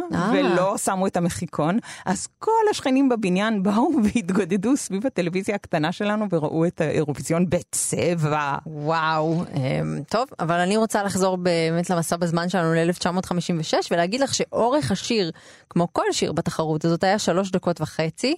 ולא 0.53 0.77
שמו 0.77 1.07
את 1.07 1.17
המחיקון. 1.17 1.79
אז 2.05 2.27
כל 2.39 2.51
השכנים 2.71 3.09
בבניין 3.09 3.63
באו 3.63 3.89
והתגודדו 4.03 4.77
סביב 4.77 5.07
הטלוויזיה 5.07 5.55
הקטנה 5.55 5.91
שלנו 5.91 6.25
וראו 6.31 6.65
את 6.65 6.81
האירוויזיון 6.81 7.45
בצבע. 7.49 8.55
וואו, 8.65 9.43
אמ, 9.55 9.99
טוב, 10.09 10.27
אבל 10.39 10.59
אני 10.59 10.77
רוצה 10.77 11.03
לחזור 11.03 11.37
באמת 11.37 11.89
למסע 11.89 12.17
בזמן 12.17 12.49
שלנו 12.49 12.73
ל-1956 12.73 13.73
ולהגיד 13.91 14.21
לך 14.21 14.33
שאורך 14.33 14.91
השיר, 14.91 15.31
כמו 15.69 15.87
כל 15.93 16.05
שיר 16.11 16.31
בתחרות 16.31 16.85
הזאת, 16.85 17.03
היה 17.03 17.19
שלוש 17.19 17.51
דקות 17.51 17.81
וחצי. 17.81 18.35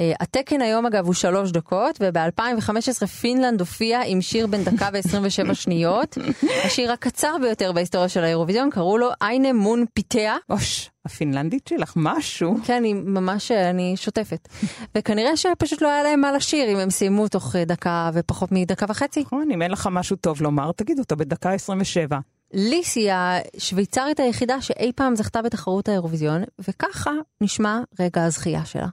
אה, 0.00 0.12
התקן 0.20 0.60
היום 0.60 0.86
אגב 0.86 1.06
הוא 1.06 1.14
שלוש 1.14 1.50
דקות, 1.50 1.98
וב-2015 2.00 3.06
פינלנד 3.06 3.60
הופיע 3.60 4.00
עם 4.06 4.20
שיר 4.20 4.46
בן 4.46 4.64
דקה 4.64 4.88
ו-27 4.92 5.54
שניות. 5.54 6.18
השיר 6.64 6.92
הקצר 6.92 7.36
ביותר 7.42 7.72
בהיסטוריה 7.72 8.08
של 8.08 8.24
האירוויזיון, 8.24 8.70
קראו 8.70 8.98
לו 8.98 9.08
איינה 9.22 9.52
מון 9.52 9.84
פיתיה. 9.94 10.36
אוש, 10.50 10.90
הפינלנדית 11.04 11.66
שלך, 11.68 11.92
משהו. 11.96 12.56
כן, 12.64 12.84
היא 12.84 12.94
ממש, 12.94 13.50
אני 13.50 13.96
שוטפת. 13.96 14.48
וכנראה 14.94 15.36
שפשוט 15.36 15.82
לא 15.82 15.88
היה 15.88 16.02
להם 16.02 16.20
מה 16.20 16.32
לשיר 16.32 16.72
אם 16.72 16.76
הם 16.76 16.90
סיימו 16.90 17.28
תוך 17.28 17.56
דקה 17.56 18.10
ופחות 18.14 18.52
מדקה 18.52 18.86
וחצי. 18.88 19.20
נכון, 19.20 19.50
אם 19.50 19.62
אין 19.62 19.70
לך 19.70 19.88
משהו 19.92 20.16
טוב 20.16 20.42
לומר, 20.42 20.72
תגיד 20.72 20.98
אותו 20.98 21.16
בדקה 21.16 21.52
27. 21.52 22.18
ליס 22.52 22.96
היא 22.96 23.10
השוויצרית 23.12 24.20
היחידה 24.20 24.60
שאי 24.60 24.92
פעם 24.94 25.16
זכתה 25.16 25.42
בתחרות 25.42 25.88
האירוויזיון, 25.88 26.42
וככה 26.68 27.10
נשמע 27.40 27.80
רגע 28.00 28.24
הזכייה 28.24 28.64
שלה. 28.64 28.86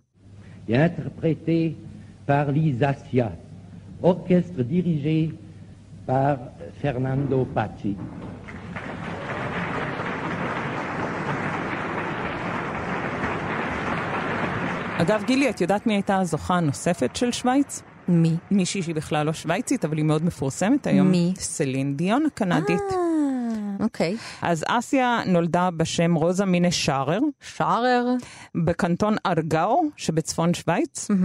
par 2.28 2.52
l'Isacia, 2.52 3.32
orchestre 4.02 4.62
dirigé 4.62 5.34
par 6.06 6.38
Fernando 6.82 7.48
Pacci. 7.56 7.96
אגב, 15.00 15.24
גילי, 15.24 15.50
את 15.50 15.62
יודעת 15.62 15.88
מי 15.88 15.94
הייתה 15.94 16.18
הזוכה 16.18 16.54
הנוספת 16.54 17.16
של 17.16 17.32
שווייץ? 17.32 17.82
מי? 18.08 18.36
מישהי 18.52 18.84
שהיא 18.84 18.96
בכלל 18.96 19.26
לא 19.26 19.34
שווייצית, 19.34 19.86
אבל 19.86 19.98
היא 19.98 20.06
מאוד 20.06 20.26
מפורסמת 20.26 20.88
היום. 20.88 21.12
מי? 21.12 21.34
סלין 21.38 21.98
דיון 21.98 22.26
הקנדית. 22.26 22.82
אה, 22.92 22.98
אוקיי. 23.80 24.18
אז 24.42 24.64
אסיה 24.68 25.20
נולדה 25.26 25.70
בשם 25.78 26.16
רוזה 26.16 26.46
מינה 26.46 26.72
שארר, 26.72 27.20
שארר. 27.42 28.06
בקנטון 28.66 29.16
ארגאו 29.26 29.84
שבצפון 29.98 30.54
שווייץ. 30.54 31.12
אה, 31.12 31.16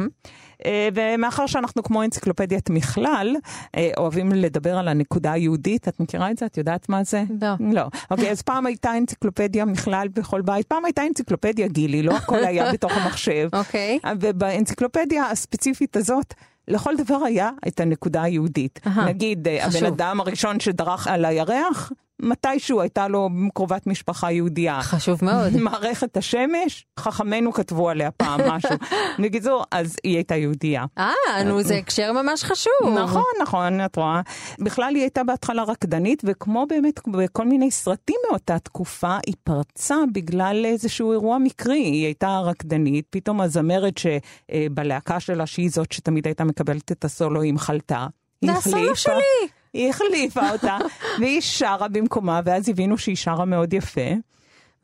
ומאחר 0.94 1.46
שאנחנו 1.46 1.82
כמו 1.82 2.02
אנציקלופדיית 2.02 2.70
מכלל, 2.70 3.36
אה, 3.76 3.90
אוהבים 3.96 4.32
לדבר 4.32 4.78
על 4.78 4.88
הנקודה 4.88 5.32
היהודית, 5.32 5.88
את 5.88 6.00
מכירה 6.00 6.30
את 6.30 6.38
זה? 6.38 6.46
את 6.46 6.58
יודעת 6.58 6.88
מה 6.88 7.04
זה? 7.04 7.24
לא. 7.42 7.48
לא. 7.72 7.84
אוקיי, 8.10 8.30
אז 8.30 8.42
פעם 8.42 8.66
הייתה 8.66 8.98
אנציקלופדיה 8.98 9.64
מכלל 9.64 10.08
בכל 10.08 10.40
בית, 10.40 10.66
פעם 10.66 10.84
הייתה 10.84 11.02
אנציקלופדיה 11.06 11.68
גילי, 11.68 12.02
לא 12.02 12.16
הכל 12.16 12.44
היה 12.44 12.68
בתוך 12.72 12.92
המחשב. 12.92 13.48
אוקיי. 13.52 13.98
ובאנציקלופדיה 14.20 15.30
הספציפית 15.30 15.96
הזאת, 15.96 16.34
לכל 16.68 16.96
דבר 16.96 17.18
היה 17.24 17.50
את 17.68 17.80
הנקודה 17.80 18.22
היהודית. 18.22 18.80
נגיד, 19.06 19.48
אה, 19.48 19.58
חשוב. 19.66 19.76
הבן 19.76 19.92
אדם 19.92 20.20
הראשון 20.20 20.60
שדרך 20.60 21.06
על 21.06 21.24
הירח, 21.24 21.92
מתישהו 22.22 22.80
הייתה 22.80 23.08
לו 23.08 23.28
קרובת 23.54 23.86
משפחה 23.86 24.32
יהודייה. 24.32 24.82
חשוב 24.82 25.24
מאוד. 25.24 25.56
מערכת 25.70 26.16
השמש, 26.16 26.86
חכמינו 26.98 27.52
כתבו 27.52 27.88
עליה 27.88 28.10
פעם 28.10 28.40
משהו. 28.50 28.76
בקיצור, 29.18 29.64
אז 29.70 29.96
היא 30.04 30.14
הייתה 30.16 30.36
יהודייה. 30.36 30.84
אה, 30.98 31.42
נו, 31.44 31.62
זה 31.62 31.76
הקשר 31.76 32.12
ממש 32.12 32.44
חשוב. 32.44 32.98
נכון, 32.98 33.22
נכון, 33.42 33.80
את 33.84 33.96
רואה. 33.96 34.20
בכלל 34.58 34.94
היא 34.94 35.02
הייתה 35.02 35.24
בהתחלה 35.24 35.62
רקדנית, 35.62 36.22
וכמו 36.26 36.66
באמת 36.68 37.00
בכל 37.08 37.44
מיני 37.44 37.70
סרטים 37.70 38.16
מאותה 38.30 38.58
תקופה, 38.58 39.16
היא 39.26 39.34
פרצה 39.44 39.96
בגלל 40.12 40.64
איזשהו 40.64 41.12
אירוע 41.12 41.38
מקרי. 41.38 41.78
היא 41.78 42.04
הייתה 42.04 42.38
רקדנית, 42.38 43.06
פתאום 43.10 43.40
הזמרת 43.40 43.94
שבלהקה 43.98 45.20
שלה, 45.20 45.46
שהיא 45.46 45.70
זאת 45.70 45.92
שתמיד 45.92 46.26
הייתה 46.26 46.44
מקבלת 46.44 46.92
את 46.92 47.04
הסולואים, 47.04 47.58
חלתה. 47.58 48.06
היא 48.42 48.52
זה 48.52 48.58
הסולו 48.58 48.96
שלי! 48.96 49.61
היא 49.74 49.90
החליפה 49.90 50.50
אותה, 50.50 50.78
והיא 51.20 51.40
שרה 51.40 51.88
במקומה, 51.88 52.40
ואז 52.44 52.68
הבינו 52.68 52.98
שהיא 52.98 53.16
שרה 53.16 53.44
מאוד 53.44 53.72
יפה. 53.72 54.10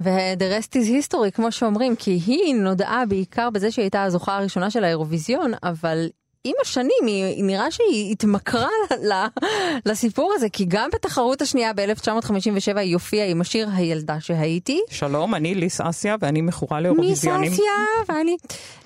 ו-the 0.01 0.61
rest 0.61 0.72
is 0.72 1.12
history, 1.12 1.31
כמו 1.35 1.53
שאומרים, 1.53 1.96
כי 1.96 2.11
היא 2.11 2.55
נודעה 2.55 3.07
בעיקר 3.07 3.51
בזה 3.51 3.70
שהיא 3.70 3.83
הייתה 3.83 4.03
הזוכה 4.03 4.37
הראשונה 4.37 4.70
של 4.70 4.85
האירוויזיון, 4.85 5.53
אבל 5.62 6.09
עם 6.44 6.55
השנים 6.62 7.07
היא, 7.07 7.44
נראה 7.44 7.70
שהיא 7.70 8.12
התמכרה 8.12 8.68
לסיפור 9.87 10.33
הזה, 10.35 10.48
כי 10.48 10.64
גם 10.68 10.90
בתחרות 10.94 11.42
השנייה 11.42 11.72
ב-1957 11.72 12.79
היא 12.79 12.94
הופיעה 12.94 13.27
עם 13.27 13.40
השיר 13.40 13.68
הילדה 13.72 14.20
שהייתי. 14.20 14.81
שלום, 14.90 15.35
אני 15.35 15.55
ליס 15.55 15.81
אסיה, 15.81 16.16
ואני 16.20 16.40
מכורה 16.40 16.81
לאירוויזיונים. 16.81 17.53
אסיה, 17.53 17.72
ואני... 18.09 18.37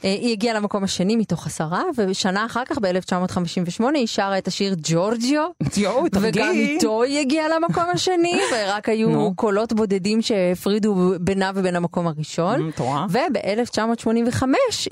אה, 0.05 0.11
היא 0.11 0.33
הגיעה 0.33 0.55
למקום 0.55 0.85
השני 0.85 1.17
מתוך 1.17 1.47
עשרה, 1.47 1.83
ושנה 1.97 2.47
אחר 2.47 2.65
כך, 2.65 2.79
ב-1958, 2.79 3.85
היא 3.95 4.07
שרה 4.07 4.39
את 4.39 4.49
השיר 4.49 4.75
ג'ורג'יו. 4.83 5.49
יואו, 5.77 6.05
וגם 6.05 6.11
תרגיעי. 6.11 6.75
איתו 6.75 7.03
היא 7.03 7.21
הגיעה 7.21 7.49
למקום 7.49 7.85
השני, 7.93 8.41
ורק 8.53 8.89
היו. 8.89 9.35
קולות 9.35 9.73
בודדים 9.73 10.23
שהפרידו 10.23 11.13
בינה 11.21 11.51
ובין 11.55 11.77
המקום 11.77 12.07
הראשון. 12.07 12.69
את 12.69 12.79
רואה? 12.79 13.07
וב-1985 13.09 14.43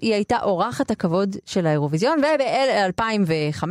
היא 0.02 0.14
הייתה 0.14 0.36
אורחת 0.42 0.90
הכבוד 0.90 1.36
של 1.46 1.66
האירוויזיון, 1.66 2.20
וב-2005 2.50 3.64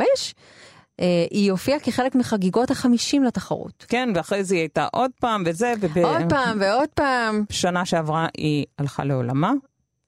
היא 1.32 1.52
הופיעה 1.52 1.80
כחלק 1.80 2.16
מחגיגות 2.16 2.72
החמישים 2.72 3.24
לתחרות. 3.24 3.86
כן, 3.88 4.10
ואחרי 4.16 4.44
זה 4.44 4.56
היא 4.56 4.62
הייתה 4.62 4.88
עוד 4.92 5.12
פעם 5.20 5.44
וזה, 5.46 5.74
עוד 6.04 6.22
פעם 6.30 6.58
ועוד 6.62 6.90
פעם. 6.94 7.42
ובשנה 7.44 7.86
שעברה 7.86 8.28
היא 8.38 8.66
הלכה 8.78 9.04
לעולמה, 9.04 9.52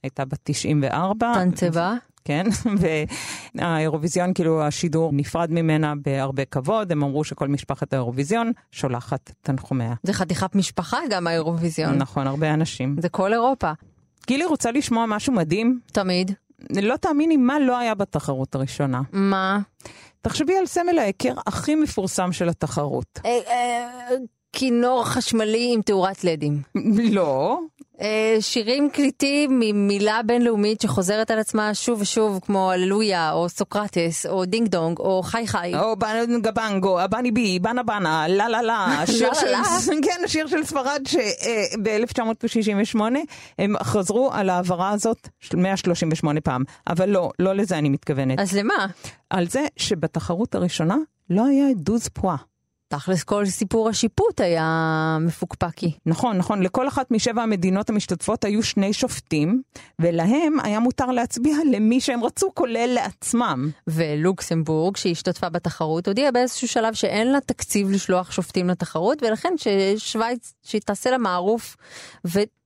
הייתה 0.04 0.26
בת 0.26 0.40
94. 0.44 1.34
טנצבה. 1.34 1.94
כן, 2.26 2.46
והאירוויזיון, 3.56 4.34
כאילו 4.34 4.64
השידור 4.64 5.12
נפרד 5.14 5.52
ממנה 5.52 5.94
בהרבה 6.06 6.46
כבוד, 6.46 6.92
הם 6.92 7.04
אמרו 7.04 7.24
שכל 7.24 7.48
משפחת 7.48 7.94
האירוויזיון 7.94 8.52
שולחת 8.72 9.32
תנחומיה. 9.42 9.94
זה 10.04 10.14
חתיכת 10.14 10.56
משפחה 10.56 10.98
גם 11.10 11.28
האירוויזיון. 11.28 11.96
נכון, 11.96 12.28
הרבה 12.28 12.54
אנשים. 12.54 12.96
זה 13.00 13.10
כל 13.10 13.34
אירופה. 13.34 13.72
גילי 14.28 14.46
רוצה 14.46 14.72
לשמוע 14.72 15.06
משהו 15.06 15.34
מדהים? 15.34 15.80
תמיד. 15.92 16.32
לא 16.82 16.96
תאמיני 16.98 17.38
מה 17.38 17.60
לא 17.60 17.78
היה 17.78 17.96
בתחרות 17.96 18.56
הראשונה. 18.56 19.02
מה? 19.12 19.60
תחשבי 20.22 20.58
על 20.58 20.66
סמל 20.66 21.00
ההיכר 21.00 21.34
הכי 21.48 21.76
מפורסם 21.76 22.32
של 22.32 22.50
התחרות. 22.50 23.20
כינור 24.54 25.06
חשמלי 25.06 25.72
עם 25.74 25.82
תאורת 25.82 26.24
לדים. 26.24 26.62
לא, 27.12 27.60
אה, 28.02 28.38
שירים 28.40 28.90
קליטים 28.90 29.60
עם 29.60 29.80
מילה 29.80 30.20
בינלאומית 30.26 30.82
שחוזרת 30.82 31.32
על 31.32 31.40
עצמה 31.40 31.74
שוב 31.74 32.02
ושוב, 32.02 32.40
כמו 32.46 32.72
הללויה, 32.72 33.32
או 33.32 33.50
סוקרטס, 33.50 34.26
או 34.26 34.46
דינג 34.46 34.68
דונג, 34.68 35.00
או 35.00 35.22
חי 35.24 35.48
חי. 35.48 35.72
או 35.80 35.96
בנגה 35.96 36.52
בנגו, 36.52 37.00
הבני 37.00 37.32
בי, 37.32 37.60
בנה 37.60 37.84
בנה, 37.84 38.28
לה 38.28 38.50
לה 38.50 38.62
לה, 38.62 38.88
לה, 39.22 39.36
של, 39.36 39.92
כן, 40.06 40.22
השיר 40.26 40.48
של 40.48 40.64
ספרד 40.64 41.02
שב-1968 41.08 43.00
הם 43.60 43.76
חזרו 43.84 44.30
על 44.34 44.50
ההברה 44.50 44.90
הזאת 44.90 45.28
138 45.54 46.42
פעם, 46.42 46.64
אבל 46.88 47.10
לא, 47.10 47.32
לא 47.40 47.54
לזה 47.54 47.78
אני 47.78 47.90
מתכוונת. 47.90 48.40
אז 48.40 48.56
למה? 48.56 48.86
על 49.30 49.48
זה 49.48 49.66
שבתחרות 49.78 50.56
הראשונה 50.56 50.98
לא 51.30 51.46
היה 51.46 51.66
דוז 51.76 52.08
פואה. 52.08 52.36
תכלס 52.92 53.24
כל 53.24 53.46
סיפור 53.46 53.90
השיפוט 53.90 54.42
היה 54.42 55.18
מפוקפקי. 55.22 55.92
נכון, 56.06 56.38
נכון. 56.38 56.64
לכל 56.64 56.88
אחת 56.88 57.12
משבע 57.12 57.44
המדינות 57.44 57.90
המשתתפות 57.90 58.44
היו 58.44 58.64
שני 58.64 58.94
שופטים, 58.94 59.62
ולהם 60.00 60.60
היה 60.64 60.80
מותר 60.80 61.06
להצביע 61.06 61.56
למי 61.72 62.02
שהם 62.02 62.24
רצו, 62.24 62.52
כולל 62.54 62.90
לעצמם. 62.94 63.70
ולוקסמבורג, 63.88 64.98
שהשתתפה 64.98 65.50
בתחרות, 65.50 66.08
הודיעה 66.08 66.32
באיזשהו 66.32 66.68
שלב 66.68 66.94
שאין 66.94 67.32
לה 67.32 67.42
תקציב 67.42 67.92
לשלוח 67.92 68.32
שופטים 68.32 68.70
לתחרות, 68.70 69.24
ולכן 69.24 69.54
ששוויץ, 69.58 70.54
שהיא 70.64 70.82
תעשה 70.82 71.12
לה 71.12 71.18
מערוף 71.18 71.76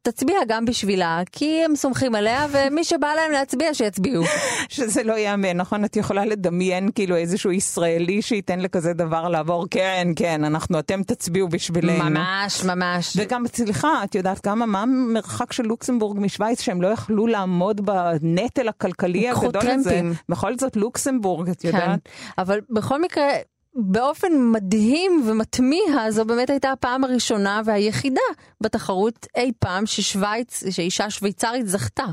ותצביע 0.08 0.40
גם 0.48 0.66
בשבילה, 0.66 1.22
כי 1.32 1.62
הם 1.66 1.76
סומכים 1.76 2.16
עליה, 2.16 2.46
ומי 2.52 2.84
שבא 2.84 3.08
להם 3.16 3.32
להצביע, 3.32 3.74
שיצביעו. 3.74 4.24
שזה 4.70 5.04
לא 5.04 5.14
ייאמן, 5.14 5.58
נכון? 5.58 5.86
את 5.86 5.96
יכולה 5.98 6.26
לדמיין 6.26 6.90
כאילו 6.96 7.16
איזשהו 7.16 7.52
ישראלי 7.52 8.22
שייתן 8.22 8.60
לכזה 8.60 8.94
דבר 8.94 9.30
לעבור, 9.30 9.66
כן, 9.72 10.08
כן, 10.16 10.44
אנחנו, 10.44 10.80
אתם 10.80 11.04
תצביעו 11.04 11.48
בשבילנו. 11.48 12.04
ממש, 12.04 12.64
ממש. 12.64 13.14
וגם, 13.18 13.44
סליחה, 13.48 14.04
את 14.04 14.16
יודעת 14.16 14.40
כמה, 14.40 14.66
מה 14.66 14.82
המרחק 14.82 15.52
של 15.52 15.64
לוקסמבורג 15.64 16.20
משוויץ, 16.20 16.62
שהם 16.62 16.82
לא 16.82 16.88
יכלו 16.88 17.28
לעמוד 17.28 17.86
בנטל 17.86 18.68
הכלכלי 18.68 19.30
הגדול 19.30 19.68
הזה? 19.68 20.02
בכל 20.30 20.58
זאת 20.58 20.76
לוקסמבורג, 20.76 21.50
את 21.50 21.62
כן. 21.62 21.68
יודעת? 21.68 22.00
אבל 22.38 22.60
בכל 22.70 23.02
מקרה, 23.02 23.28
באופן 23.76 24.52
מדהים 24.52 25.24
ומתמיה, 25.26 26.12
זו 26.12 26.26
באמת 26.26 26.50
הייתה 26.50 26.72
הפעם 26.72 27.04
הראשונה 27.04 27.62
והיחידה 27.66 28.22
בתחרות 28.62 29.28
אי 29.38 29.52
פעם 29.60 29.86
ששוויץ, 29.86 30.64
שאישה 30.70 31.10
שוויצרית 31.10 31.68
זכתה. 31.68 32.06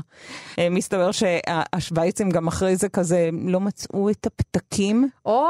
אה, 0.59 0.69
מסתבר 0.69 1.11
שהשוויצים 1.11 2.29
גם 2.29 2.47
אחרי 2.47 2.75
זה 2.75 2.89
כזה 2.89 3.29
לא 3.47 3.59
מצאו 3.59 4.09
את 4.09 4.25
הפתקים. 4.27 5.09
או, 5.25 5.45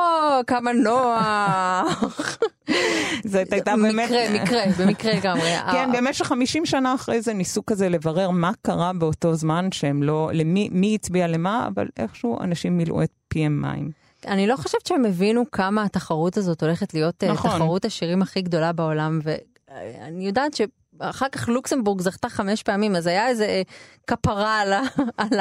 כמה 0.48 0.72
נוח. 0.74 2.38
זאת 3.32 3.54
הייתה 3.54 3.76
באמת... 3.76 4.06
מקרה, 4.06 4.44
מקרה, 4.44 4.62
במקרה 4.80 5.14
לגמרי. 5.14 5.50
כן, 5.74 5.90
במשך 5.94 6.26
50 6.26 6.66
שנה 6.66 6.96
אחרי 6.96 7.22
זה 7.22 7.34
ניסו 7.34 7.66
כזה 7.66 7.90
לברר 7.90 8.30
מה 8.30 8.52
קרה 8.62 8.94
באותו 8.94 9.36
זמן 9.36 9.72
שהם 9.72 10.04
לא, 10.04 10.30
למי 10.34 10.70
מי 10.72 10.96
הצביע 10.96 11.28
למה, 11.28 11.68
אבל 11.68 11.88
איכשהו 11.98 12.42
אנשים 12.42 12.78
מילאו 12.78 13.04
את 13.04 13.12
פיהם 13.28 13.62
מים. 13.62 14.03
אני 14.28 14.48
לא 14.48 14.56
חושבת 14.56 14.86
שהם 14.86 15.06
הבינו 15.06 15.44
כמה 15.52 15.84
התחרות 15.84 16.38
הזאת 16.38 16.64
הולכת 16.64 16.94
להיות 16.94 17.24
נכון. 17.24 17.36
נכון. 17.36 17.52
תחרות 17.52 17.86
השירים 17.86 18.22
הכי 18.22 18.42
גדולה 18.42 18.74
בעולם, 18.74 19.20
ואני 19.24 20.28
יודעת 20.28 20.54
שאחר 21.02 21.26
כך 21.32 21.50
לוקסמבורג 21.50 22.02
זכתה 22.02 22.30
חמש 22.30 22.64
פעמים, 22.64 22.96
אז 22.96 23.08
היה 23.08 23.28
איזה 23.28 23.62
כפרה 24.08 24.60
על, 24.60 24.74
ה- 24.74 24.82
על 25.18 25.40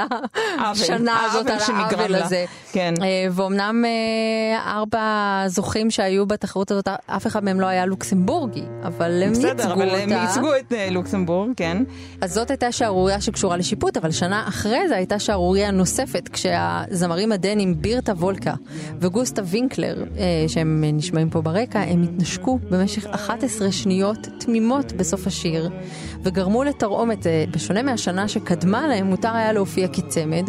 השנה 0.59 1.13
העוול 1.13 1.51
הזאת, 1.53 1.69
על 1.69 1.75
העוול. 1.75 2.15
הזה. 2.15 2.45
כן. 2.73 2.95
אה, 3.03 3.27
ואומנם 3.31 3.85
אה, 3.85 4.73
ארבע 4.73 4.99
זוכים 5.47 5.91
שהיו 5.91 6.27
בתחרות 6.27 6.71
הזאת, 6.71 6.89
אף 7.07 7.27
אחד 7.27 7.45
מהם 7.45 7.61
לא 7.61 7.67
היה 7.67 7.87
לוקסמבורגי, 7.87 8.63
אבל 8.83 9.23
הם 9.23 9.29
ייצגו 9.33 9.49
אותה. 9.49 9.55
בסדר, 9.63 9.73
אבל 9.73 9.89
הם 9.89 10.11
ייצגו 10.11 10.57
את 10.57 10.73
אה, 10.73 10.89
לוקסמבורג, 10.91 11.51
כן. 11.57 11.83
אז 12.21 12.35
זאת 12.35 12.51
הייתה 12.51 12.73
שערורייה 12.73 13.21
שקשורה 13.21 13.57
לשיפוט, 13.57 13.97
אבל 13.97 14.11
שנה 14.11 14.45
אחרי 14.49 14.89
זה 14.89 14.97
הייתה 14.97 15.19
שערורייה 15.19 15.71
נוספת, 15.71 16.29
כשהזמרים 16.29 17.33
הדנים 17.33 17.83
בירטה 17.83 18.13
וולקה 18.13 18.55
וגוסטה 19.01 19.43
וינקלר, 19.45 20.05
אה, 20.19 20.45
שהם 20.49 20.85
נשמעים 20.93 21.31
פה 21.31 21.41
ברקע, 21.43 21.81
הם 21.81 22.03
התנשקו 22.03 22.59
במשך 22.71 23.07
11 23.07 23.73
שניות 23.73 24.19
תמימות 24.39 24.93
בסוף 24.93 25.27
השיר, 25.27 25.52
וגרמו 26.23 26.65
לתרעומת, 26.65 27.27
אה, 27.27 27.45
בשונה 27.51 27.83
מהשנה 27.83 28.29
שקדמה 28.29 28.89
להם, 28.89 29.07
מותר 29.07 29.37
היה 29.37 29.53
להופיע 29.53 29.89
כצמד, 29.89 30.45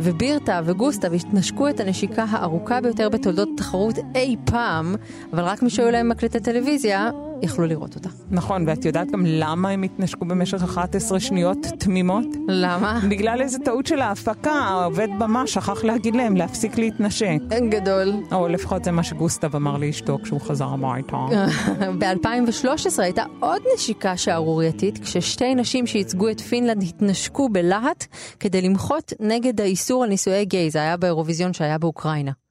ובירטה 0.00 0.60
וגוסטה 0.64 1.08
התנשקו 1.08 1.68
את 1.68 1.80
הנשיקה 1.80 2.24
הארוכה 2.30 2.80
ביותר 2.80 3.08
בתולדות 3.08 3.48
התחרות 3.54 3.98
אי 4.14 4.36
פעם, 4.44 4.94
אבל 5.32 5.42
רק 5.42 5.62
מי 5.62 5.70
שהיו 5.70 5.90
להם 5.90 6.08
מקלטי 6.08 6.40
טלוויזיה, 6.40 7.10
יכלו 7.44 7.66
לראות 7.66 7.94
אותה. 7.94 8.08
נכון, 8.30 8.68
ואת 8.68 8.84
יודעת 8.84 9.10
גם 9.10 9.22
למה 9.26 9.68
הם 9.68 9.82
התנשקו 9.82 10.24
במשך 10.24 10.62
11 10.62 11.20
שניות 11.20 11.58
תמימות? 11.78 12.26
למה? 12.48 13.00
בגלל 13.10 13.40
איזה 13.40 13.58
טעות 13.58 13.86
של 13.86 14.00
ההפקה, 14.00 14.52
העובד 14.52 15.08
במה 15.18 15.46
שכח 15.46 15.84
להגיד 15.84 16.16
להם 16.16 16.36
להפסיק 16.36 16.78
להתנשק. 16.78 17.38
גדול. 17.68 18.12
או 18.32 18.48
לפחות 18.48 18.84
זה 18.84 18.90
מה 18.90 19.02
שגוסטב 19.02 19.56
אמר 19.56 19.76
לאשתו 19.76 20.18
כשהוא 20.22 20.40
חזר 20.40 20.68
הביתה. 20.68 21.16
ב-2013 21.98 23.02
הייתה 23.02 23.24
עוד 23.40 23.62
נשיקה 23.74 24.16
שערורייתית, 24.16 24.98
כששתי 24.98 25.54
נשים 25.54 25.86
שייצגו 25.86 26.30
את 26.30 26.40
פינלנד 26.40 26.82
התנשקו 26.82 27.48
בלהט 27.48 28.04
כדי 28.40 28.62
למחות 28.62 29.12
נגד 29.20 29.60
האיסור 29.60 30.04
על 30.04 30.08
נישואי 30.08 30.44
גיי, 30.44 30.70
זה 30.70 30.78
היה 30.78 30.96
באירוויזיון 30.96 31.52
שהיה 31.52 31.78
באוקראינה. 31.78 32.43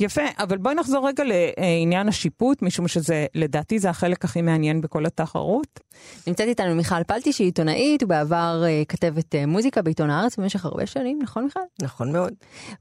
יפה, 0.00 0.22
אבל 0.38 0.58
בואי 0.58 0.74
נחזור 0.74 1.08
רגע 1.08 1.24
לעניין 1.24 2.08
השיפוט, 2.08 2.62
משום 2.62 2.88
שזה, 2.88 3.26
לדעתי, 3.34 3.78
זה 3.78 3.90
החלק 3.90 4.24
הכי 4.24 4.42
מעניין 4.42 4.80
בכל 4.80 5.06
התחרות. 5.06 5.80
נמצאת 6.26 6.48
איתנו 6.48 6.74
מיכל 6.74 7.04
פלטי 7.04 7.32
שהיא 7.32 7.46
עיתונאית, 7.46 8.02
ובעבר 8.02 8.62
אה, 8.66 8.82
כתבת 8.88 9.34
אה, 9.34 9.46
מוזיקה 9.46 9.82
בעיתון 9.82 10.10
הארץ 10.10 10.36
במשך 10.36 10.64
הרבה 10.64 10.86
שנים, 10.86 11.18
נכון 11.22 11.44
מיכל? 11.44 11.60
נכון 11.82 12.12
מאוד. 12.12 12.32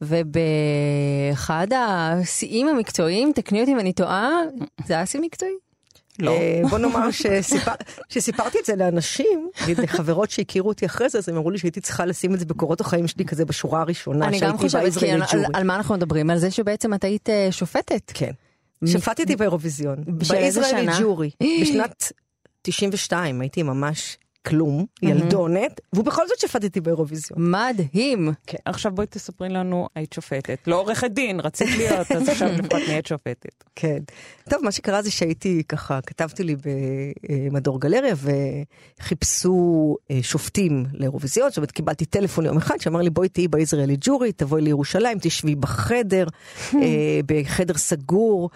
ובאחד 0.02 1.68
השיאים 1.76 2.68
המקצועיים, 2.68 3.32
תקני 3.36 3.62
אותי 3.62 3.72
אם 3.72 3.80
אני 3.80 3.94
טועה, 3.94 4.30
זה 4.86 4.94
היה 4.94 5.06
שיא 5.06 5.20
מקצועי? 5.22 5.65
לא. 6.20 6.32
אה, 6.32 6.62
בוא 6.70 6.78
נאמר 6.78 7.12
שסיפר- 7.12 7.72
שסיפרתי 8.10 8.58
את 8.60 8.66
זה 8.66 8.76
לאנשים, 8.76 9.50
לחברות 9.68 10.32
שהכירו 10.32 10.68
אותי 10.70 10.86
אחרי 10.86 11.10
זה, 11.10 11.18
אז 11.18 11.30
הם 11.30 11.36
אמרו 11.36 11.52
לי 11.52 11.58
שהייתי 11.58 11.82
צריכה 11.82 12.06
לשים 12.06 12.34
את 12.34 12.40
זה 12.40 12.46
בקורות 12.46 12.82
החיים 12.82 13.08
שלי 13.08 13.26
כזה 13.26 13.46
בשורה 13.46 13.82
הראשונה, 13.82 14.28
אני 14.28 14.40
גם 14.40 14.58
חושבת, 14.58 14.98
כי 14.98 15.12
על- 15.54 15.64
מה 15.64 15.76
אנחנו 15.76 15.96
מדברים? 15.96 16.30
על 16.30 16.38
זה 16.38 16.52
שבעצם 16.52 16.94
את 16.94 17.04
היית 17.04 17.30
אה, 17.30 17.48
שופטת. 17.52 18.12
כן. 18.14 18.32
שפטתי 18.86 19.36
באירוויזיון. 19.36 19.98
שנה? 20.64 20.98
ג'ורי. 21.02 21.30
בשנת 21.62 22.12
92 22.62 23.42
הייתי 23.42 23.64
ממש 23.64 24.18
כלום, 24.46 24.86
ילדונת, 25.02 25.82
ובכל 25.94 26.28
זאת 26.28 26.40
שפטתי 26.40 26.82
באירוויזיון. 26.82 27.52
מדהים. 27.52 28.32
עכשיו 28.66 28.92
בואי 28.92 29.08
תספרי 29.08 29.50
לנו, 29.50 29.88
היית 29.96 30.14
שופטת. 30.14 30.60
לא 30.68 30.76
עורכת 30.80 31.12
דין, 31.12 31.40
רצית 31.40 31.68
להיות, 31.78 32.12
אז 32.12 32.30
עכשיו 32.30 32.50
לפחות 32.58 32.82
נהיית 32.88 33.06
שופטת. 33.06 33.64
כן. 33.76 33.98
טוב, 34.50 34.64
מה 34.64 34.72
שקרה 34.72 35.02
זה 35.02 35.12
שהייתי 35.12 35.64
ככה, 35.70 36.00
כתבתי 36.02 36.44
לי 36.44 36.56
במדור 37.52 37.80
גלריה 37.80 38.16
וחיפשו 39.02 39.98
אה, 40.12 40.20
שופטים 40.22 40.86
לאירוויזיון, 40.94 41.50
זאת 41.50 41.58
אומרת 41.58 41.72
קיבלתי 41.72 42.06
טלפון 42.06 42.46
יום 42.46 42.58
אחד 42.58 42.78
שאמר 42.80 43.02
לי 43.02 43.10
בואי 43.10 43.30
תהיי 43.30 43.48
בישראלי 43.48 43.98
ג'ורי, 44.00 44.32
תבואי 44.32 44.62
לירושלים, 44.62 45.18
תשבי 45.22 45.56
בחדר, 45.56 46.26
אה, 46.74 47.20
בחדר 47.26 47.74
סגור. 47.74 48.50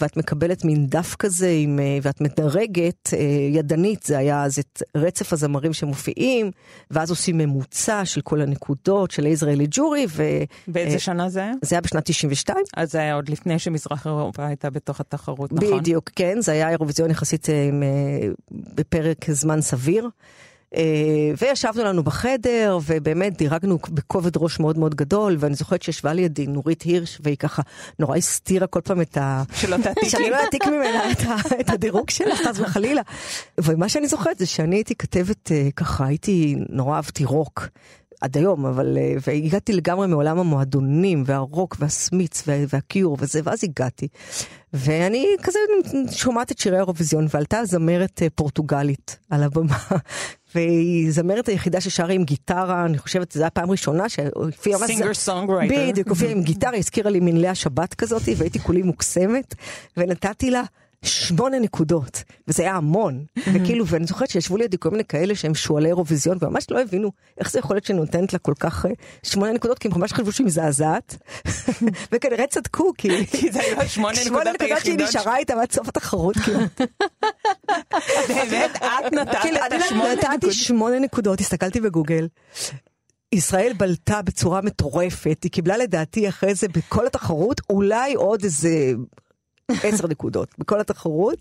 ואת 0.00 0.16
מקבלת 0.16 0.64
מין 0.64 0.86
דף 0.86 1.14
כזה, 1.18 1.50
עם, 1.50 1.78
אה, 1.78 1.98
ואת 2.02 2.20
מדרגת 2.20 3.10
אה, 3.12 3.18
ידנית, 3.50 4.02
זה 4.02 4.18
היה 4.18 4.44
אז 4.44 4.58
את 4.58 4.82
רצף 4.96 5.32
הזמרים 5.32 5.72
שמופיעים, 5.72 6.50
ואז 6.90 7.10
עושים 7.10 7.38
ממוצע 7.38 8.04
של 8.04 8.20
כל 8.20 8.40
הנקודות 8.40 9.10
של 9.10 9.24
הישראלי 9.24 9.66
ג'ורי, 9.70 10.06
וזה 10.08 10.44
באיזה 10.68 10.98
שנה 10.98 11.28
זה 11.28 11.40
היה? 11.40 11.52
היה 11.70 11.80
בשנת 11.80 12.04
92. 12.04 12.58
אז 12.76 12.92
זה 12.92 12.98
היה 12.98 13.14
עוד 13.14 13.28
לפני 13.28 13.58
שמזרח 13.58 14.06
אירופה 14.06 14.46
הייתה 14.46 14.70
בתוך 14.70 15.00
התחרות, 15.00 15.52
נכון? 15.52 15.78
בדיוק, 15.80 16.10
כן, 16.16 16.40
זה 16.40 16.52
היה 16.52 16.70
אירוויזיון 16.70 17.10
יחסית 17.10 17.50
אה, 17.50 17.64
עם, 17.68 17.82
אה, 17.82 18.28
בפרק 18.50 19.30
זמן 19.30 19.60
סביר. 19.60 20.08
אה, 20.74 20.82
וישבנו 21.40 21.84
לנו 21.84 22.02
בחדר, 22.02 22.78
ובאמת 22.86 23.36
דירגנו 23.36 23.78
בכובד 23.90 24.36
ראש 24.36 24.60
מאוד 24.60 24.78
מאוד 24.78 24.94
גדול, 24.94 25.36
ואני 25.38 25.54
זוכרת 25.54 25.82
שישבה 25.82 26.12
לידי 26.12 26.46
נורית 26.46 26.82
הירש, 26.82 27.18
והיא 27.22 27.36
ככה 27.36 27.62
נורא 27.98 28.16
הסתירה 28.16 28.66
כל 28.66 28.80
פעם 28.80 29.00
את 29.00 29.16
ה... 29.16 29.42
שלא 29.54 29.76
תעתיקי. 29.82 30.10
שאני 30.10 30.30
לא 30.30 30.36
אעתיק 30.36 30.66
ממנה 30.66 31.12
את, 31.12 31.20
ה... 31.20 31.60
את 31.60 31.70
הדירוג 31.70 32.10
שלה, 32.10 32.36
חס 32.36 32.60
וחלילה. 32.60 33.02
ומה 33.60 33.88
שאני 33.88 34.08
זוכרת 34.08 34.38
זה 34.38 34.46
שאני 34.46 34.76
הייתי 34.76 34.94
כתבת 34.94 35.52
אה, 35.52 35.68
ככה, 35.76 36.06
הייתי, 36.06 36.56
נורא 36.68 36.96
אהבתי 36.96 37.24
רוק. 37.24 37.68
עד 38.20 38.36
היום, 38.36 38.66
אבל, 38.66 38.98
אה, 38.98 39.14
והגעתי 39.26 39.72
לגמרי 39.72 40.06
מעולם 40.06 40.38
המועדונים, 40.38 41.22
והרוק, 41.26 41.76
והסמיץ, 41.80 42.42
וה, 42.46 42.54
והקיור 42.68 43.16
וזה, 43.20 43.40
ואז 43.44 43.64
הגעתי. 43.64 44.08
ואני 44.72 45.26
כזה 45.42 45.58
שומעת 46.10 46.52
את 46.52 46.58
שירי 46.58 46.76
האירוויזיון, 46.76 47.26
ועלתה 47.30 47.64
זמרת 47.64 48.22
פורטוגלית 48.34 49.18
על 49.30 49.42
הבמה. 49.42 49.78
והיא 50.56 51.12
זמרת 51.12 51.48
היחידה 51.48 51.80
ששרה 51.80 52.12
עם 52.12 52.24
גיטרה, 52.24 52.84
אני 52.84 52.98
חושבת 52.98 53.32
שזו 53.32 53.42
הייתה 53.42 53.60
פעם 53.60 53.70
ראשונה 53.70 54.08
שהופיעה. 54.08 54.78
Singer 54.78 55.26
songwriter. 55.26 55.90
בדיוק, 55.90 56.08
הופיעה 56.08 56.32
עם 56.32 56.42
גיטרה, 56.42 56.76
הזכירה 56.76 57.10
לי 57.10 57.20
מנלי 57.20 57.48
השבת 57.48 57.94
כזאת, 57.94 58.22
והייתי 58.36 58.58
כולי 58.58 58.82
מוקסמת, 58.82 59.54
ונתתי 59.96 60.50
לה 60.50 60.62
שמונה 61.02 61.58
נקודות, 61.58 62.22
וזה 62.48 62.62
היה 62.62 62.74
המון. 62.74 63.24
וכאילו, 63.54 63.86
ואני 63.86 64.06
זוכרת 64.06 64.30
שישבו 64.30 64.56
לידי 64.56 64.76
כל 64.80 64.90
מיני 64.90 65.04
כאלה 65.04 65.34
שהם 65.34 65.54
שועלי 65.54 65.88
אירוויזיון, 65.88 66.38
וממש 66.40 66.70
לא 66.70 66.80
הבינו 66.80 67.12
איך 67.38 67.50
זה 67.50 67.58
יכול 67.58 67.76
להיות 67.76 67.84
שאני 67.84 67.98
נותנת 67.98 68.32
לה 68.32 68.38
כל 68.38 68.54
כך 68.60 68.86
אה, 68.86 68.90
שמונה 69.22 69.52
נקודות, 69.52 69.78
כי 69.78 69.88
הם 69.88 70.00
ממש 70.00 70.12
חשבו 70.12 70.32
שהיא 70.32 70.46
מזעזעת. 70.46 71.16
וכנראה 72.12 72.46
צדקו, 72.46 72.92
כי... 72.98 73.08
זה 73.52 73.60
השמונה 73.76 74.14
שמונה 74.14 74.42
נקודות 74.42 74.54
נקודות 74.54 74.82
שהיא 74.82 74.92
היחידות. 74.92 75.08
נשארה 75.08 75.36
איתם 75.36 75.58
עד 75.58 75.72
סוף 75.72 75.88
התחרות, 75.88 76.36
כאילו. 76.36 76.58
באמת, 78.28 78.76
את 78.76 79.12
נתת 79.12 79.36
כאילו, 79.42 79.56
את 79.56 79.72
אני 79.72 79.82
השמונה 79.84 80.14
נתתי 80.14 80.28
נקודות. 80.28 80.52
שמונה 80.52 80.98
נקודות, 80.98 81.40
הסתכלתי 81.40 81.80
בגוגל. 81.80 82.28
ישראל 83.32 83.72
בלטה 83.76 84.22
בצורה 84.22 84.60
מטורפת, 84.60 85.38
היא 85.42 85.50
קיבלה 85.50 85.76
לדעתי 85.76 86.28
אחרי 86.28 86.54
זה 86.54 86.68
בכל 86.68 87.06
התחרות 87.06 87.60
אולי 87.70 88.14
עוד 88.14 88.44
איזה 88.44 88.92
עשר 89.82 90.06
נקודות 90.06 90.48
בכל 90.58 90.80
התחרות, 90.80 91.38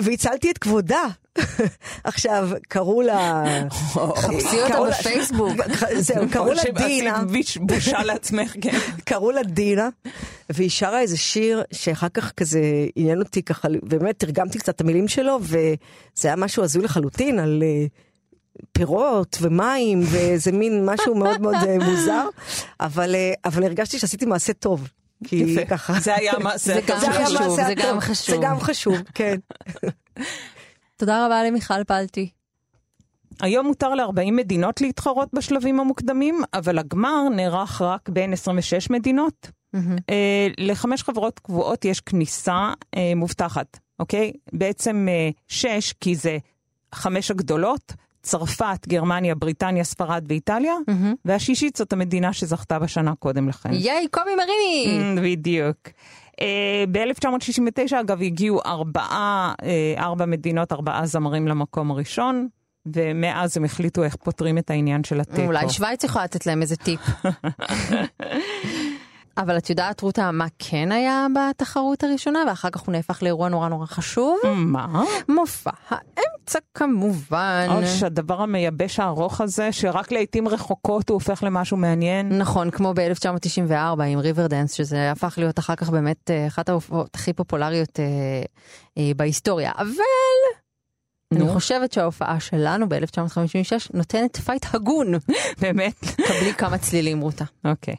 והצלתי 0.00 0.50
את 0.50 0.58
כבודה. 0.58 1.02
עכשיו, 2.04 2.48
קראו 2.68 3.02
לה... 3.02 3.44
חפשי 4.16 4.62
אותה 4.62 4.78
בפייסבוק. 4.90 5.52
זהו, 5.98 6.28
קראו 6.30 6.52
לה 6.52 6.62
דינה. 6.86 7.22
בושה 7.60 8.02
לעצמך, 8.02 8.54
כן. 8.60 8.78
קראו 9.04 9.30
לה 9.30 9.42
דינה, 9.42 9.88
והיא 10.50 10.70
שרה 10.70 11.00
איזה 11.00 11.16
שיר 11.16 11.62
שאחר 11.72 12.08
כך 12.08 12.32
כזה 12.32 12.60
עניין 12.96 13.18
אותי 13.18 13.42
ככה, 13.42 13.68
באמת 13.82 14.18
תרגמתי 14.18 14.58
קצת 14.58 14.74
את 14.74 14.80
המילים 14.80 15.08
שלו, 15.08 15.38
וזה 15.42 16.28
היה 16.28 16.36
משהו 16.36 16.64
הזוי 16.64 16.82
לחלוטין 16.82 17.38
על 17.38 17.62
אה, 17.62 17.86
פירות 18.72 19.38
ומים, 19.40 20.00
ואיזה 20.04 20.52
מין 20.52 20.86
משהו 20.86 21.14
מאוד 21.14 21.40
מאוד 21.40 21.54
אה, 21.54 21.78
מוזר, 21.78 22.28
אבל, 22.80 23.14
אה, 23.14 23.32
אבל 23.44 23.64
הרגשתי 23.64 23.98
שעשיתי 23.98 24.26
מעשה 24.26 24.52
טוב. 24.52 24.88
כי 25.24 25.36
יפה. 25.36 25.64
ככה. 25.64 26.00
זה 26.00 26.14
היה 26.14 26.32
מעשה 26.38 26.74
זה 26.74 26.80
גם 26.86 27.00
טוב. 27.00 27.10
חשוב, 27.10 27.56
זה 27.56 27.74
גם. 27.74 28.00
חשוב. 28.00 28.34
זה 28.36 28.42
גם 28.42 28.60
חשוב, 28.60 28.96
כן. 29.14 29.36
תודה 30.98 31.26
רבה 31.26 31.44
למיכל 31.44 31.84
פלטי. 31.84 32.30
היום 33.40 33.66
מותר 33.66 33.94
ל-40 33.94 34.30
מדינות 34.32 34.80
להתחרות 34.80 35.28
בשלבים 35.32 35.80
המוקדמים, 35.80 36.42
אבל 36.54 36.78
הגמר 36.78 37.28
נערך 37.36 37.82
רק 37.82 38.08
בין 38.08 38.32
26 38.32 38.90
מדינות. 38.90 39.50
אה, 40.10 40.48
לחמש 40.58 41.02
חברות 41.02 41.38
קבועות 41.38 41.84
יש 41.84 42.00
כניסה 42.00 42.72
אה, 42.96 43.12
מובטחת, 43.16 43.78
אוקיי? 43.98 44.32
בעצם 44.52 45.06
אה, 45.10 45.30
שש, 45.48 45.92
כי 45.92 46.14
זה 46.14 46.38
חמש 46.94 47.30
הגדולות, 47.30 47.92
צרפת, 48.24 48.88
גרמניה, 48.88 49.34
בריטניה, 49.34 49.84
ספרד 49.84 50.24
ואיטליה, 50.28 50.74
והשישית 51.24 51.76
זאת 51.76 51.92
המדינה 51.92 52.32
שזכתה 52.32 52.78
בשנה 52.78 53.14
קודם 53.14 53.48
לכן. 53.48 53.72
ייי, 53.72 54.08
קובי 54.08 54.30
מריני! 54.36 55.00
Mm, 55.16 55.20
בדיוק. 55.22 55.78
Uh, 56.32 56.36
ב-1969 56.92 58.00
אגב 58.00 58.22
הגיעו 58.22 58.60
ארבעה, 58.66 59.54
uh, 59.60 59.64
ארבע 60.00 60.26
מדינות, 60.26 60.72
ארבעה 60.72 61.06
זמרים 61.06 61.48
למקום 61.48 61.90
הראשון, 61.90 62.48
ומאז 62.86 63.56
הם 63.56 63.64
החליטו 63.64 64.04
איך 64.04 64.16
פותרים 64.16 64.58
את 64.58 64.70
העניין 64.70 65.04
של 65.04 65.20
התיקו. 65.20 65.42
אולי 65.42 65.68
שווייץ 65.68 66.04
יכולה 66.04 66.24
לתת 66.24 66.46
להם 66.46 66.62
איזה 66.62 66.76
טיפ. 66.76 67.00
אבל 69.38 69.58
את 69.58 69.70
יודעת, 69.70 70.00
רותה, 70.00 70.30
מה 70.30 70.46
כן 70.58 70.92
היה 70.92 71.26
בתחרות 71.34 72.04
הראשונה, 72.04 72.44
ואחר 72.48 72.70
כך 72.70 72.80
הוא 72.80 72.92
נהפך 72.92 73.22
לאירוע 73.22 73.48
נורא 73.48 73.68
נורא 73.68 73.86
חשוב? 73.86 74.38
מה? 74.56 75.04
מופע 75.28 75.70
האמצע 75.88 76.58
כמובן. 76.74 77.66
או 77.70 77.86
שהדבר 77.86 78.42
המייבש 78.42 79.00
הארוך 79.00 79.40
הזה, 79.40 79.72
שרק 79.72 80.12
לעיתים 80.12 80.48
רחוקות 80.48 81.08
הוא 81.08 81.14
הופך 81.14 81.42
למשהו 81.42 81.76
מעניין. 81.76 82.38
נכון, 82.38 82.70
כמו 82.70 82.94
ב-1994 82.94 84.02
עם 84.02 84.18
ריברדאנס, 84.18 84.72
שזה 84.72 85.10
הפך 85.10 85.34
להיות 85.36 85.58
אחר 85.58 85.74
כך 85.74 85.90
באמת 85.90 86.30
אה, 86.30 86.46
אחת 86.46 86.68
ההופעות 86.68 87.14
הכי 87.14 87.32
פופולריות 87.32 88.00
אה, 88.00 88.04
אה, 88.98 89.10
בהיסטוריה. 89.16 89.72
אבל 89.78 89.90
אני. 91.42 91.52
חושבת 91.52 91.92
שההופעה 91.92 92.40
שלנו 92.40 92.88
ב-1956 92.88 93.90
נותנת 93.94 94.36
fight 94.36 94.66
הגון. 94.74 95.12
באמת? 95.62 96.04
קבלי 96.04 96.54
כמה 96.58 96.78
צלילים, 96.78 97.20
רותה. 97.20 97.44
אוקיי. 97.64 97.94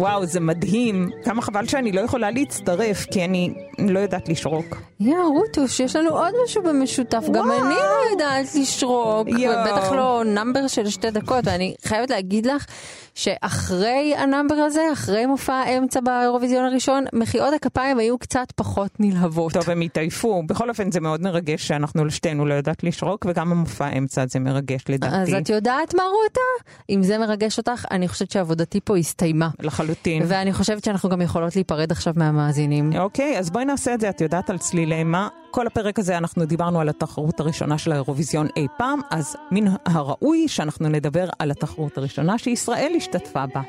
וואו, 0.00 0.26
זה 0.26 0.40
מדהים. 0.40 1.10
כמה 1.24 1.42
חבל 1.42 1.66
שאני 1.66 1.92
לא 1.92 2.00
יכולה 2.00 2.30
להצטרף, 2.30 3.06
כי 3.10 3.24
אני 3.24 3.54
לא 3.78 3.98
יודעת 3.98 4.28
לשרוק. 4.28 4.82
יא 5.00 5.16
רוטוש, 5.16 5.80
יש 5.80 5.96
לנו 5.96 6.10
עוד 6.10 6.32
משהו 6.44 6.62
במשותף, 6.62 7.24
גם 7.32 7.50
אני 7.50 7.74
לא 7.74 8.10
יודעת 8.12 8.54
לשרוק, 8.54 9.28
יואו. 9.28 9.58
ובטח 9.60 9.92
לא 9.92 10.22
number 10.26 10.66
של 10.66 10.90
שתי 10.90 11.10
דקות, 11.10 11.44
ואני 11.44 11.74
חייבת 11.84 12.10
להגיד 12.10 12.46
לך 12.46 12.66
שאחרי 13.14 14.14
ה 14.16 14.21
number 14.21 14.54
הזה, 14.54 14.80
אחרי 14.92 15.26
מופע 15.26 15.52
האמצע 15.52 16.00
באירוויזיון 16.00 16.64
הראשון, 16.64 17.04
מחיאות 17.12 17.54
הכפיים 17.54 17.98
היו 17.98 18.18
קצת 18.18 18.52
פחות 18.56 18.90
נלהבות. 18.98 19.52
טוב, 19.52 19.70
הם 19.70 19.80
התעייפו. 19.80 20.42
בכל 20.46 20.68
אופן, 20.68 20.92
זה 20.92 21.00
מאוד 21.00 21.22
מרגש 21.22 21.68
שאנחנו 21.68 22.04
לשתינו 22.04 22.46
לא 22.46 22.54
יודעת 22.54 22.84
לשרוק, 22.84 23.26
וגם 23.28 23.52
המופע 23.52 23.86
האמצע 23.86 24.22
הזה 24.22 24.38
מרגש 24.38 24.84
לדעתי. 24.88 25.16
אז 25.16 25.34
את 25.42 25.48
יודעת 25.48 25.94
מה 25.94 26.02
רותה? 26.02 26.70
אם 26.90 27.02
זה 27.02 27.18
מרגש 27.18 27.58
אותך, 27.58 27.84
אני 27.90 28.08
חושבת 28.08 28.30
שעבודתי 28.30 28.80
פה 28.84 28.96
הסתיימה. 28.96 29.48
לחלוטין. 29.60 29.89
ואני 30.26 30.52
חושבת 30.52 30.84
שאנחנו 30.84 31.08
גם 31.08 31.20
יכולות 31.20 31.56
להיפרד 31.56 31.92
עכשיו 31.92 32.12
מהמאזינים. 32.16 32.90
אוקיי, 32.98 33.38
אז 33.38 33.50
בואי 33.50 33.64
נעשה 33.64 33.94
את 33.94 34.00
זה, 34.00 34.08
את 34.08 34.20
יודעת 34.20 34.50
על 34.50 34.58
צלילי 34.58 35.04
מה? 35.04 35.28
כל 35.50 35.66
הפרק 35.66 35.98
הזה 35.98 36.18
אנחנו 36.18 36.44
דיברנו 36.44 36.80
על 36.80 36.88
התחרות 36.88 37.40
הראשונה 37.40 37.78
של 37.78 37.92
האירוויזיון 37.92 38.48
אי 38.56 38.66
פעם, 38.78 39.00
אז 39.10 39.36
מן 39.50 39.74
הראוי 39.86 40.48
שאנחנו 40.48 40.88
נדבר 40.88 41.28
על 41.38 41.50
התחרות 41.50 41.98
הראשונה 41.98 42.38
שישראל 42.38 42.92
השתתפה 42.96 43.44
בה. 43.54 43.60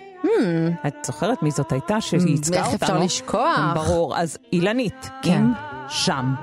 את 0.88 0.94
זוכרת 1.06 1.44
מי 1.44 1.52
זאת 1.52 1.72
הייתה 1.72 2.02
שייצגה 2.02 2.58
איך 2.58 2.66
אותנו? 2.74 2.76
אפשר 2.76 2.98
לשכוח? 2.98 3.60
ברור, 3.74 4.18
אז 4.18 4.38
אילנית, 4.54 5.10
כן. 5.22 5.44
שם, 5.90 6.34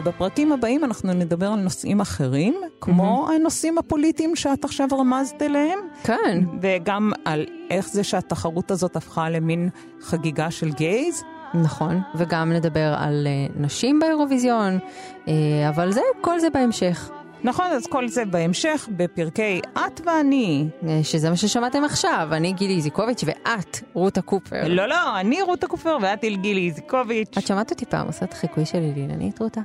ובפרקים 0.00 0.52
הבאים 0.52 0.84
אנחנו 0.84 1.12
נדבר 1.12 1.46
על 1.46 1.60
נושאים 1.60 2.00
אחרים, 2.00 2.60
כמו 2.80 3.28
הנושאים 3.36 3.78
הפוליטיים 3.78 4.36
שאת 4.36 4.64
עכשיו 4.64 4.88
רמזת 4.98 5.42
אליהם. 5.42 5.78
כן. 6.02 6.44
וגם 6.62 7.12
על 7.24 7.44
איך 7.70 7.88
זה 7.88 8.04
שהתחרות 8.04 8.70
הזאת 8.70 8.96
הפכה 8.96 9.30
למין 9.30 9.68
חגיגה 10.00 10.50
של 10.50 10.72
גייז. 10.72 11.22
נכון, 11.54 12.00
וגם 12.14 12.52
נדבר 12.52 12.94
על 12.98 13.26
uh, 13.26 13.60
נשים 13.60 13.98
באירוויזיון, 14.00 14.78
uh, 14.78 15.28
אבל 15.68 15.92
זה, 15.92 16.00
כל 16.20 16.40
זה 16.40 16.50
בהמשך. 16.50 17.10
נכון, 17.44 17.66
אז 17.66 17.86
כל 17.86 18.08
זה 18.08 18.24
בהמשך, 18.24 18.88
בפרקי 18.96 19.60
את 19.72 20.00
ואני. 20.06 20.68
Uh, 20.82 20.84
שזה 21.02 21.30
מה 21.30 21.36
ששמעתם 21.36 21.84
עכשיו, 21.84 22.28
אני 22.32 22.52
גילי 22.52 22.74
איזיקוביץ' 22.74 23.24
ואת, 23.26 23.80
רותה 23.92 24.22
קופר. 24.22 24.68
לא, 24.68 24.86
לא, 24.86 25.20
אני 25.20 25.42
רותה 25.42 25.66
קופר 25.66 25.96
ואת 26.02 26.24
אלגילי 26.24 26.68
איזיקוביץ'. 26.68 27.38
את 27.38 27.46
שמעת 27.46 27.70
אותי 27.70 27.86
פעם 27.86 28.06
עושה 28.06 28.24
את 28.24 28.32
החיקוי 28.32 28.66
שלי 28.66 28.92
לילנית, 28.94 29.42
רותה? 29.42 29.60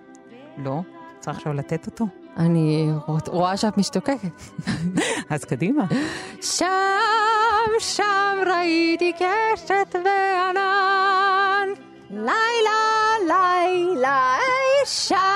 לא, 0.57 0.79
צריך 1.19 1.37
עכשיו 1.37 1.53
לתת 1.53 1.85
אותו. 1.85 2.05
אני 2.37 2.89
רואה- 3.27 3.57
שאת 3.57 3.77
משתוקקת. 3.77 4.41
אז 5.29 5.45
קדימה. 5.45 5.83
שם, 6.41 6.65
שם 7.79 8.37
ראיתי 8.47 9.11
קשת 9.13 9.95
וענן, 10.05 11.67
לילה, 12.09 12.81
לילה, 13.27 14.35
אי 14.37 14.85
שם. 14.85 15.35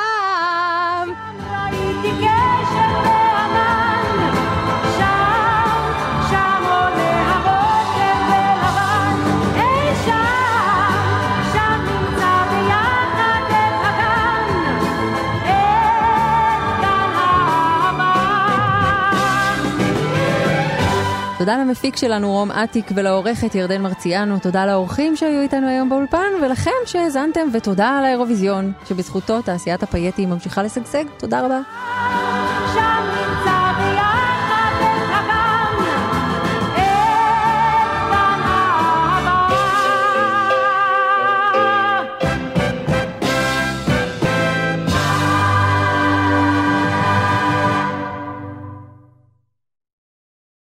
תודה 21.40 21.58
למפיק 21.58 21.96
שלנו 21.96 22.32
רום 22.32 22.52
אטיק 22.52 22.92
ולעורכת 22.96 23.56
ירדן 23.56 23.82
מרציאנו, 23.82 24.40
תודה 24.40 24.66
לאורחים 24.66 25.16
שהיו 25.16 25.42
איתנו 25.42 25.68
היום 25.68 25.90
באולפן 25.90 26.32
ולכם 26.42 26.72
שהאזנתם 26.86 27.48
ותודה 27.54 27.88
על 27.90 28.06
האירוויזיון, 28.06 28.72
שבזכותו 28.86 29.42
תעשיית 29.42 29.84
הפייטים 29.84 30.30
ממשיכה 30.30 30.64
לשגשג, 30.64 31.04
תודה 31.18 31.46
רבה. 31.46 31.60